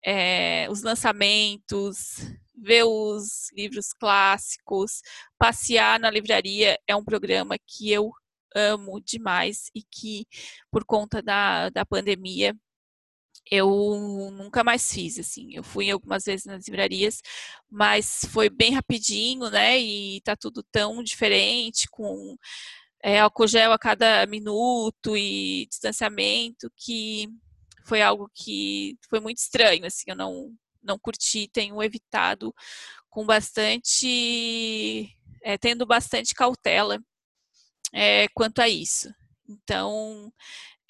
é, 0.04 0.66
os 0.70 0.82
lançamentos, 0.82 2.16
ver 2.54 2.84
os 2.84 3.52
livros 3.52 3.92
clássicos, 3.92 5.00
passear 5.38 6.00
na 6.00 6.10
livraria 6.10 6.78
é 6.86 6.96
um 6.96 7.04
programa 7.04 7.56
que 7.66 7.90
eu 7.90 8.10
amo 8.54 9.00
demais 9.00 9.70
e 9.74 9.82
que, 9.82 10.26
por 10.70 10.84
conta 10.84 11.22
da, 11.22 11.68
da 11.70 11.84
pandemia, 11.84 12.56
eu 13.50 14.30
nunca 14.32 14.64
mais 14.64 14.92
fiz, 14.92 15.18
assim. 15.18 15.48
Eu 15.54 15.62
fui 15.62 15.90
algumas 15.90 16.24
vezes 16.24 16.46
nas 16.46 16.66
livrarias, 16.66 17.22
mas 17.70 18.24
foi 18.30 18.48
bem 18.50 18.72
rapidinho, 18.72 19.50
né? 19.50 19.78
E 19.78 20.20
tá 20.22 20.36
tudo 20.36 20.62
tão 20.62 21.02
diferente, 21.02 21.88
com 21.90 22.36
é, 23.02 23.20
álcool 23.20 23.46
gel 23.46 23.72
a 23.72 23.78
cada 23.78 24.26
minuto 24.26 25.16
e 25.16 25.66
distanciamento, 25.68 26.70
que 26.76 27.28
foi 27.86 28.02
algo 28.02 28.30
que 28.34 28.96
foi 29.08 29.20
muito 29.20 29.38
estranho, 29.38 29.86
assim. 29.86 30.04
Eu 30.08 30.16
não, 30.16 30.54
não 30.82 30.98
curti, 30.98 31.48
tenho 31.48 31.82
evitado 31.82 32.54
com 33.10 33.24
bastante. 33.26 35.14
É, 35.42 35.56
tendo 35.56 35.86
bastante 35.86 36.34
cautela 36.34 36.98
é, 37.92 38.28
quanto 38.34 38.60
a 38.60 38.68
isso. 38.68 39.08
Então, 39.48 40.32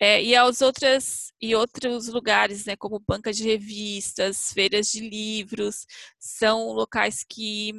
é, 0.00 0.22
e 0.22 0.34
aos 0.37 0.62
outras 0.62 1.32
e 1.40 1.54
outros 1.54 2.08
lugares, 2.08 2.64
né, 2.66 2.76
como 2.76 3.00
banca 3.00 3.32
de 3.32 3.44
revistas, 3.44 4.52
feiras 4.52 4.88
de 4.88 5.00
livros, 5.08 5.87
são 6.18 6.72
locais 6.72 7.24
que 7.28 7.72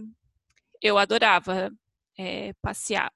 eu 0.81 0.97
adorava 0.97 1.71
é, 2.17 2.53
passear. 2.61 3.11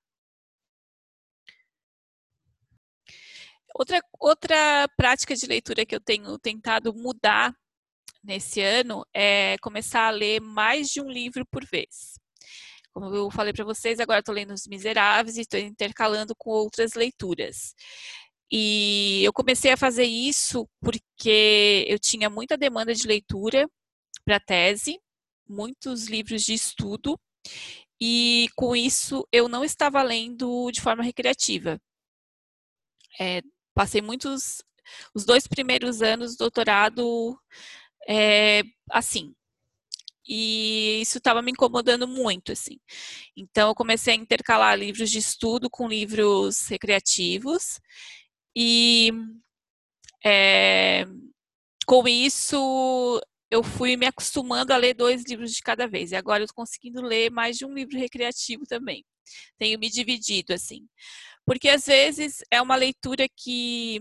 Outra, 3.75 3.99
outra 4.19 4.87
prática 4.95 5.35
de 5.35 5.47
leitura 5.47 5.85
que 5.85 5.95
eu 5.95 5.99
tenho 5.99 6.37
tentado 6.37 6.93
mudar 6.93 7.53
nesse 8.23 8.61
ano 8.61 9.05
é 9.13 9.57
começar 9.61 10.07
a 10.07 10.11
ler 10.11 10.39
mais 10.39 10.87
de 10.89 11.01
um 11.01 11.09
livro 11.09 11.45
por 11.45 11.65
vez. 11.65 12.13
Como 12.93 13.13
eu 13.13 13.31
falei 13.31 13.51
para 13.51 13.65
vocês, 13.65 13.99
agora 13.99 14.19
estou 14.19 14.35
lendo 14.35 14.53
Os 14.53 14.67
Miseráveis 14.67 15.37
e 15.37 15.41
estou 15.41 15.59
intercalando 15.59 16.35
com 16.35 16.51
outras 16.51 16.93
leituras. 16.93 17.73
E 18.55 19.23
eu 19.23 19.33
comecei 19.33 19.71
a 19.71 19.77
fazer 19.77 20.03
isso 20.03 20.69
porque 20.79 21.87
eu 21.87 21.97
tinha 21.97 22.29
muita 22.29 22.55
demanda 22.55 22.93
de 22.93 23.07
leitura 23.07 23.67
para 24.23 24.39
tese, 24.39 24.99
muitos 25.49 26.05
livros 26.07 26.43
de 26.43 26.53
estudo, 26.53 27.19
e 27.99 28.47
com 28.55 28.75
isso 28.75 29.27
eu 29.31 29.47
não 29.47 29.63
estava 29.63 30.03
lendo 30.03 30.69
de 30.71 30.81
forma 30.81 31.01
recreativa. 31.01 31.81
É, 33.19 33.41
passei 33.73 34.01
muitos, 34.03 34.63
os 35.15 35.25
dois 35.25 35.47
primeiros 35.47 36.03
anos 36.03 36.35
do 36.35 36.39
doutorado 36.39 37.35
é, 38.07 38.61
assim. 38.91 39.33
E 40.27 41.01
isso 41.01 41.17
estava 41.17 41.41
me 41.41 41.51
incomodando 41.51 42.07
muito, 42.07 42.51
assim. 42.51 42.79
Então, 43.35 43.69
eu 43.69 43.75
comecei 43.75 44.13
a 44.13 44.17
intercalar 44.17 44.77
livros 44.77 45.09
de 45.09 45.17
estudo 45.17 45.69
com 45.69 45.87
livros 45.87 46.67
recreativos. 46.67 47.79
E 48.55 49.11
é, 50.25 51.05
com 51.85 52.07
isso, 52.07 53.21
eu 53.51 53.63
fui 53.63 53.95
me 53.97 54.05
acostumando 54.05 54.73
a 54.73 54.77
ler 54.77 54.93
dois 54.93 55.23
livros 55.25 55.53
de 55.53 55.61
cada 55.61 55.87
vez. 55.87 56.11
E 56.11 56.15
agora 56.15 56.41
eu 56.41 56.45
estou 56.45 56.55
conseguindo 56.55 57.01
ler 57.01 57.29
mais 57.31 57.57
de 57.57 57.65
um 57.65 57.73
livro 57.73 57.97
recreativo 57.97 58.65
também. 58.65 59.05
Tenho 59.57 59.79
me 59.79 59.89
dividido, 59.89 60.53
assim. 60.53 60.87
Porque 61.45 61.69
às 61.69 61.85
vezes 61.85 62.43
é 62.49 62.61
uma 62.61 62.75
leitura 62.75 63.27
que 63.29 63.99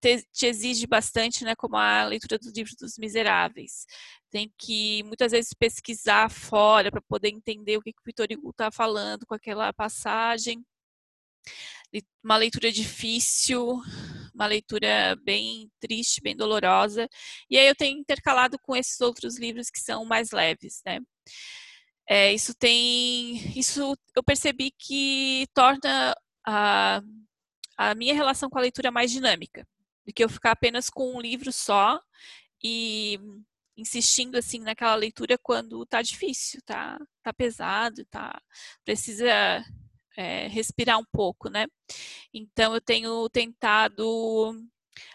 te, 0.00 0.46
exige 0.46 0.86
bastante, 0.86 1.44
né, 1.44 1.54
como 1.56 1.76
a 1.76 2.04
leitura 2.04 2.38
dos 2.38 2.52
livros 2.52 2.76
dos 2.76 2.98
miseráveis. 2.98 3.86
Tem 4.30 4.52
que 4.58 5.02
muitas 5.04 5.32
vezes 5.32 5.54
pesquisar 5.54 6.30
fora 6.30 6.90
para 6.90 7.00
poder 7.02 7.28
entender 7.30 7.76
o 7.78 7.82
que, 7.82 7.92
que 7.92 8.00
o 8.00 8.04
Vitor 8.04 8.26
Hugo 8.32 8.50
está 8.50 8.70
falando 8.70 9.26
com 9.26 9.34
aquela 9.34 9.72
passagem. 9.72 10.64
Uma 12.22 12.36
leitura 12.36 12.70
difícil, 12.70 13.80
uma 14.34 14.46
leitura 14.46 15.16
bem 15.22 15.70
triste, 15.80 16.20
bem 16.20 16.36
dolorosa. 16.36 17.08
E 17.48 17.56
aí 17.58 17.66
eu 17.66 17.74
tenho 17.74 17.98
intercalado 17.98 18.58
com 18.60 18.76
esses 18.76 19.00
outros 19.00 19.38
livros 19.38 19.70
que 19.70 19.80
são 19.80 20.04
mais 20.04 20.30
leves, 20.30 20.82
né? 20.84 21.00
É, 22.08 22.32
isso 22.32 22.54
tem, 22.54 23.36
isso 23.58 23.96
eu 24.14 24.22
percebi 24.22 24.70
que 24.78 25.46
torna 25.52 26.14
a, 26.46 27.00
a 27.76 27.94
minha 27.96 28.14
relação 28.14 28.48
com 28.48 28.58
a 28.58 28.62
leitura 28.62 28.92
mais 28.92 29.10
dinâmica 29.10 29.66
do 30.06 30.12
que 30.12 30.22
eu 30.22 30.28
ficar 30.28 30.52
apenas 30.52 30.88
com 30.88 31.16
um 31.16 31.20
livro 31.20 31.52
só 31.52 32.00
e 32.62 33.18
insistindo 33.76 34.36
assim 34.36 34.60
naquela 34.60 34.94
leitura 34.94 35.36
quando 35.42 35.84
tá 35.86 36.00
difícil, 36.00 36.60
tá, 36.64 36.98
tá 37.22 37.32
pesado, 37.32 38.04
tá 38.06 38.40
precisa 38.84 39.64
é, 40.16 40.48
respirar 40.48 40.98
um 40.98 41.04
pouco, 41.12 41.48
né? 41.50 41.66
Então 42.34 42.74
eu 42.74 42.80
tenho 42.80 43.28
tentado 43.30 44.54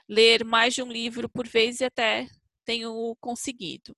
ler 0.07 0.45
mais 0.45 0.73
de 0.73 0.83
um 0.83 0.91
livro 0.91 1.29
por 1.29 1.47
vez 1.47 1.81
e 1.81 1.85
até 1.85 2.27
tenho 2.65 3.15
conseguido. 3.19 3.95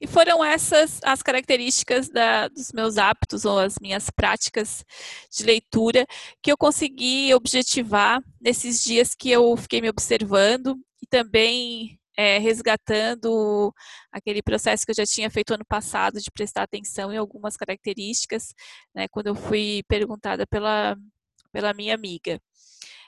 E 0.00 0.06
foram 0.06 0.44
essas 0.44 1.00
as 1.02 1.22
características 1.22 2.08
da, 2.10 2.48
dos 2.48 2.72
meus 2.72 2.98
hábitos 2.98 3.44
ou 3.44 3.58
as 3.58 3.76
minhas 3.80 4.10
práticas 4.10 4.84
de 5.30 5.44
leitura 5.44 6.06
que 6.42 6.52
eu 6.52 6.58
consegui 6.58 7.32
objetivar 7.34 8.22
nesses 8.40 8.84
dias 8.84 9.14
que 9.14 9.30
eu 9.30 9.56
fiquei 9.56 9.80
me 9.80 9.88
observando 9.88 10.76
e 11.02 11.06
também 11.06 11.98
é, 12.16 12.38
resgatando 12.38 13.72
aquele 14.12 14.42
processo 14.42 14.84
que 14.84 14.92
eu 14.92 14.96
já 14.96 15.04
tinha 15.04 15.30
feito 15.30 15.54
ano 15.54 15.64
passado 15.66 16.20
de 16.20 16.30
prestar 16.30 16.62
atenção 16.62 17.12
em 17.12 17.16
algumas 17.16 17.56
características, 17.56 18.54
né, 18.94 19.08
quando 19.08 19.28
eu 19.28 19.34
fui 19.34 19.82
perguntada 19.88 20.46
pela, 20.46 20.96
pela 21.52 21.74
minha 21.74 21.94
amiga. 21.94 22.40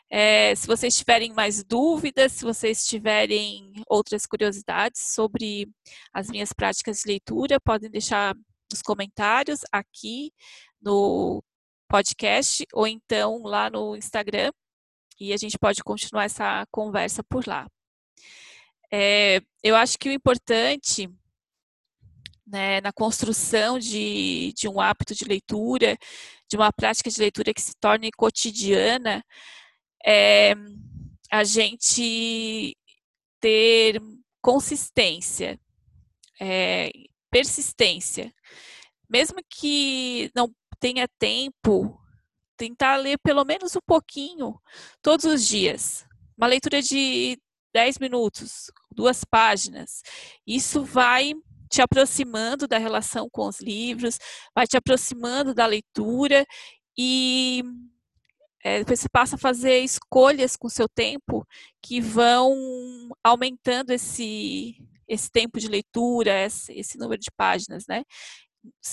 É, 0.09 0.55
se 0.55 0.67
vocês 0.67 0.97
tiverem 0.97 1.33
mais 1.33 1.65
dúvidas, 1.65 2.33
se 2.33 2.45
vocês 2.45 2.87
tiverem 2.87 3.73
outras 3.89 4.25
curiosidades 4.25 5.13
sobre 5.15 5.69
as 6.13 6.29
minhas 6.29 6.53
práticas 6.53 7.01
de 7.01 7.09
leitura, 7.09 7.61
podem 7.61 7.91
deixar 7.91 8.35
nos 8.71 8.83
comentários 8.83 9.61
aqui 9.73 10.33
no 10.81 11.43
podcast 11.89 12.65
ou 12.73 12.87
então 12.87 13.43
lá 13.43 13.71
no 13.71 13.97
Instagram 13.97 14.53
e 15.19 15.33
a 15.33 15.37
gente 15.37 15.59
pode 15.59 15.83
continuar 15.83 16.25
essa 16.25 16.67
conversa 16.71 17.23
por 17.25 17.47
lá. 17.47 17.67
É, 18.93 19.41
eu 19.63 19.75
acho 19.75 19.99
que 19.99 20.09
o 20.09 20.13
importante 20.13 21.09
né, 22.47 22.81
na 22.81 22.93
construção 22.93 23.79
de, 23.79 24.53
de 24.57 24.69
um 24.69 24.81
hábito 24.81 25.15
de 25.15 25.25
leitura, 25.25 25.99
de 26.49 26.57
uma 26.57 26.73
prática 26.73 27.11
de 27.11 27.21
leitura 27.21 27.53
que 27.53 27.61
se 27.61 27.75
torne 27.77 28.11
cotidiana, 28.13 29.25
é 30.05 30.55
a 31.31 31.43
gente 31.43 32.77
ter 33.41 34.01
consistência, 34.41 35.59
é, 36.41 36.93
persistência. 37.31 38.33
Mesmo 39.09 39.39
que 39.49 40.31
não 40.35 40.55
tenha 40.79 41.09
tempo, 41.19 42.01
tentar 42.57 42.97
ler 42.97 43.19
pelo 43.19 43.45
menos 43.45 43.75
um 43.75 43.81
pouquinho 43.85 44.61
todos 45.03 45.25
os 45.25 45.47
dias. 45.47 46.07
Uma 46.37 46.47
leitura 46.47 46.81
de 46.81 47.39
10 47.77 47.99
minutos, 47.99 48.71
duas 48.91 49.23
páginas. 49.23 50.01
Isso 50.47 50.83
vai 50.83 51.35
te 51.69 51.83
aproximando 51.83 52.67
da 52.67 52.79
relação 52.79 53.29
com 53.31 53.47
os 53.47 53.61
livros, 53.61 54.19
vai 54.55 54.67
te 54.67 54.79
aproximando 54.79 55.53
da 55.53 55.67
leitura 55.67 56.47
e 56.97 57.63
é, 58.65 58.83
você 58.83 59.07
passa 59.13 59.37
a 59.37 59.39
fazer 59.39 59.81
escolhas 59.81 60.57
com 60.57 60.69
o 60.69 60.71
seu 60.71 60.89
tempo 60.89 61.47
que 61.83 62.01
vão 62.01 62.57
aumentando 63.23 63.91
esse, 63.91 64.83
esse 65.07 65.31
tempo 65.31 65.61
de 65.61 65.69
leitura, 65.69 66.47
esse, 66.47 66.73
esse 66.73 66.97
número 66.97 67.21
de 67.21 67.31
páginas, 67.37 67.85
né? 67.87 68.05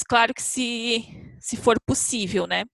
Claro 0.10 0.34
que 0.34 0.44
se, 0.44 1.06
se 1.40 1.56
for 1.56 1.80
possível, 1.86 2.46
né? 2.46 2.66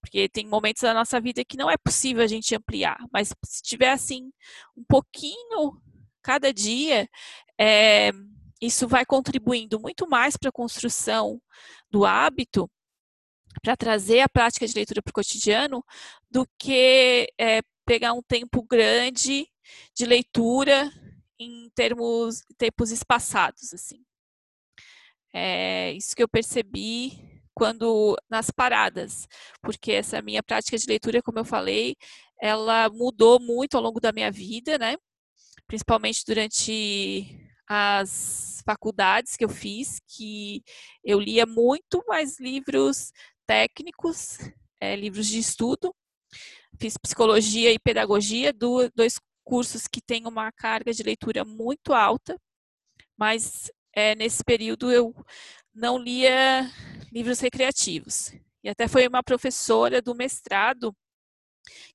Porque 0.00 0.28
tem 0.28 0.46
momentos 0.46 0.82
da 0.82 0.94
nossa 0.94 1.20
vida 1.20 1.44
que 1.44 1.56
não 1.56 1.70
é 1.70 1.76
possível 1.76 2.22
a 2.22 2.26
gente 2.26 2.54
ampliar, 2.54 2.98
mas 3.12 3.32
se 3.44 3.62
tiver 3.62 3.90
assim 3.90 4.30
um 4.76 4.84
pouquinho 4.84 5.80
cada 6.22 6.52
dia, 6.52 7.08
é, 7.58 8.10
isso 8.60 8.86
vai 8.86 9.04
contribuindo 9.06 9.80
muito 9.80 10.08
mais 10.08 10.36
para 10.36 10.50
a 10.50 10.52
construção 10.52 11.40
do 11.90 12.04
hábito, 12.04 12.70
para 13.62 13.76
trazer 13.76 14.20
a 14.20 14.28
prática 14.28 14.66
de 14.66 14.74
leitura 14.74 15.02
para 15.02 15.10
o 15.10 15.14
cotidiano, 15.14 15.84
do 16.30 16.46
que 16.58 17.26
é, 17.38 17.60
pegar 17.84 18.12
um 18.12 18.22
tempo 18.22 18.62
grande 18.62 19.48
de 19.94 20.04
leitura 20.04 20.92
em 21.38 21.70
termos 21.74 22.42
tempos 22.56 22.90
espaçados, 22.90 23.72
assim. 23.72 24.04
É 25.32 25.92
isso 25.92 26.16
que 26.16 26.22
eu 26.22 26.28
percebi 26.28 27.27
quando 27.58 28.16
nas 28.30 28.52
paradas, 28.52 29.26
porque 29.60 29.90
essa 29.90 30.22
minha 30.22 30.44
prática 30.44 30.78
de 30.78 30.86
leitura, 30.86 31.20
como 31.20 31.40
eu 31.40 31.44
falei, 31.44 31.96
ela 32.40 32.88
mudou 32.88 33.40
muito 33.40 33.76
ao 33.76 33.82
longo 33.82 33.98
da 33.98 34.12
minha 34.12 34.30
vida, 34.30 34.78
né? 34.78 34.96
Principalmente 35.66 36.22
durante 36.24 37.36
as 37.68 38.62
faculdades 38.64 39.36
que 39.36 39.44
eu 39.44 39.48
fiz, 39.48 39.98
que 40.06 40.62
eu 41.02 41.18
lia 41.18 41.44
muito 41.46 42.04
mais 42.06 42.38
livros 42.38 43.10
técnicos, 43.44 44.38
é, 44.80 44.94
livros 44.94 45.26
de 45.26 45.40
estudo. 45.40 45.92
Fiz 46.80 46.96
psicologia 46.96 47.72
e 47.72 47.78
pedagogia, 47.80 48.52
dois 48.52 49.18
cursos 49.42 49.88
que 49.88 50.00
têm 50.00 50.28
uma 50.28 50.52
carga 50.52 50.92
de 50.92 51.02
leitura 51.02 51.44
muito 51.44 51.92
alta, 51.92 52.40
mas 53.18 53.68
é, 53.92 54.14
nesse 54.14 54.44
período 54.44 54.92
eu 54.92 55.12
não 55.78 55.96
lia 55.96 56.70
livros 57.12 57.40
recreativos. 57.40 58.32
E 58.62 58.68
até 58.68 58.88
foi 58.88 59.06
uma 59.06 59.22
professora 59.22 60.02
do 60.02 60.14
mestrado 60.14 60.94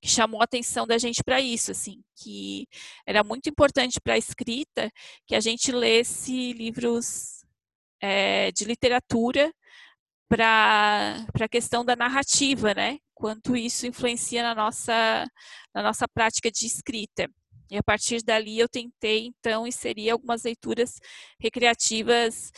que 0.02 0.08
chamou 0.08 0.42
a 0.42 0.46
atenção 0.46 0.88
da 0.88 0.98
gente 0.98 1.24
para 1.24 1.42
isso, 1.42 1.72
assim, 1.72 2.02
que 2.16 2.68
era 3.06 3.24
muito 3.24 3.50
importante 3.50 4.00
para 4.02 4.14
a 4.14 4.18
escrita 4.18 4.92
que 5.26 5.36
a 5.36 5.40
gente 5.40 5.72
lesse 5.72 6.54
livros 6.54 7.44
é, 8.02 8.52
de 8.52 8.66
literatura 8.66 9.54
para 10.30 11.26
a 11.40 11.50
questão 11.50 11.84
da 11.84 11.96
narrativa, 11.96 12.74
né? 12.74 12.98
Quanto 13.14 13.56
isso 13.56 13.86
influencia 13.86 14.42
na 14.42 14.56
nossa, 14.56 15.28
na 15.74 15.84
nossa 15.84 16.08
prática 16.08 16.52
de 16.52 16.66
escrita. 16.66 17.30
E 17.70 17.78
a 17.78 17.84
partir 17.84 18.24
dali 18.24 18.60
eu 18.60 18.70
tentei, 18.70 19.28
então, 19.28 19.66
inserir 19.66 20.10
algumas 20.10 20.44
leituras 20.44 21.00
recreativas 21.40 22.52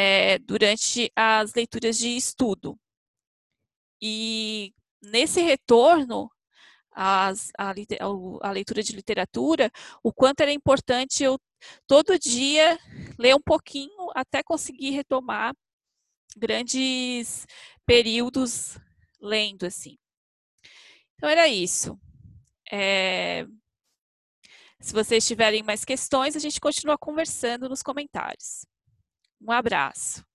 é, 0.00 0.38
durante 0.38 1.10
as 1.16 1.52
leituras 1.54 1.98
de 1.98 2.16
estudo. 2.16 2.78
E 4.00 4.72
nesse 5.02 5.40
retorno 5.40 6.30
à, 6.92 7.32
à 7.58 8.50
leitura 8.52 8.80
de 8.80 8.92
literatura, 8.92 9.72
o 10.00 10.12
quanto 10.12 10.40
era 10.40 10.52
importante 10.52 11.24
eu 11.24 11.36
todo 11.84 12.16
dia 12.16 12.78
ler 13.18 13.34
um 13.34 13.40
pouquinho 13.40 14.12
até 14.14 14.40
conseguir 14.40 14.90
retomar 14.90 15.52
grandes 16.36 17.44
períodos 17.84 18.78
lendo 19.20 19.66
assim. 19.66 19.98
Então 21.16 21.28
era 21.28 21.48
isso. 21.48 21.98
É... 22.70 23.44
Se 24.80 24.92
vocês 24.92 25.26
tiverem 25.26 25.64
mais 25.64 25.84
questões, 25.84 26.36
a 26.36 26.38
gente 26.38 26.60
continua 26.60 26.96
conversando 26.96 27.68
nos 27.68 27.82
comentários. 27.82 28.64
Um 29.40 29.50
abraço. 29.52 30.27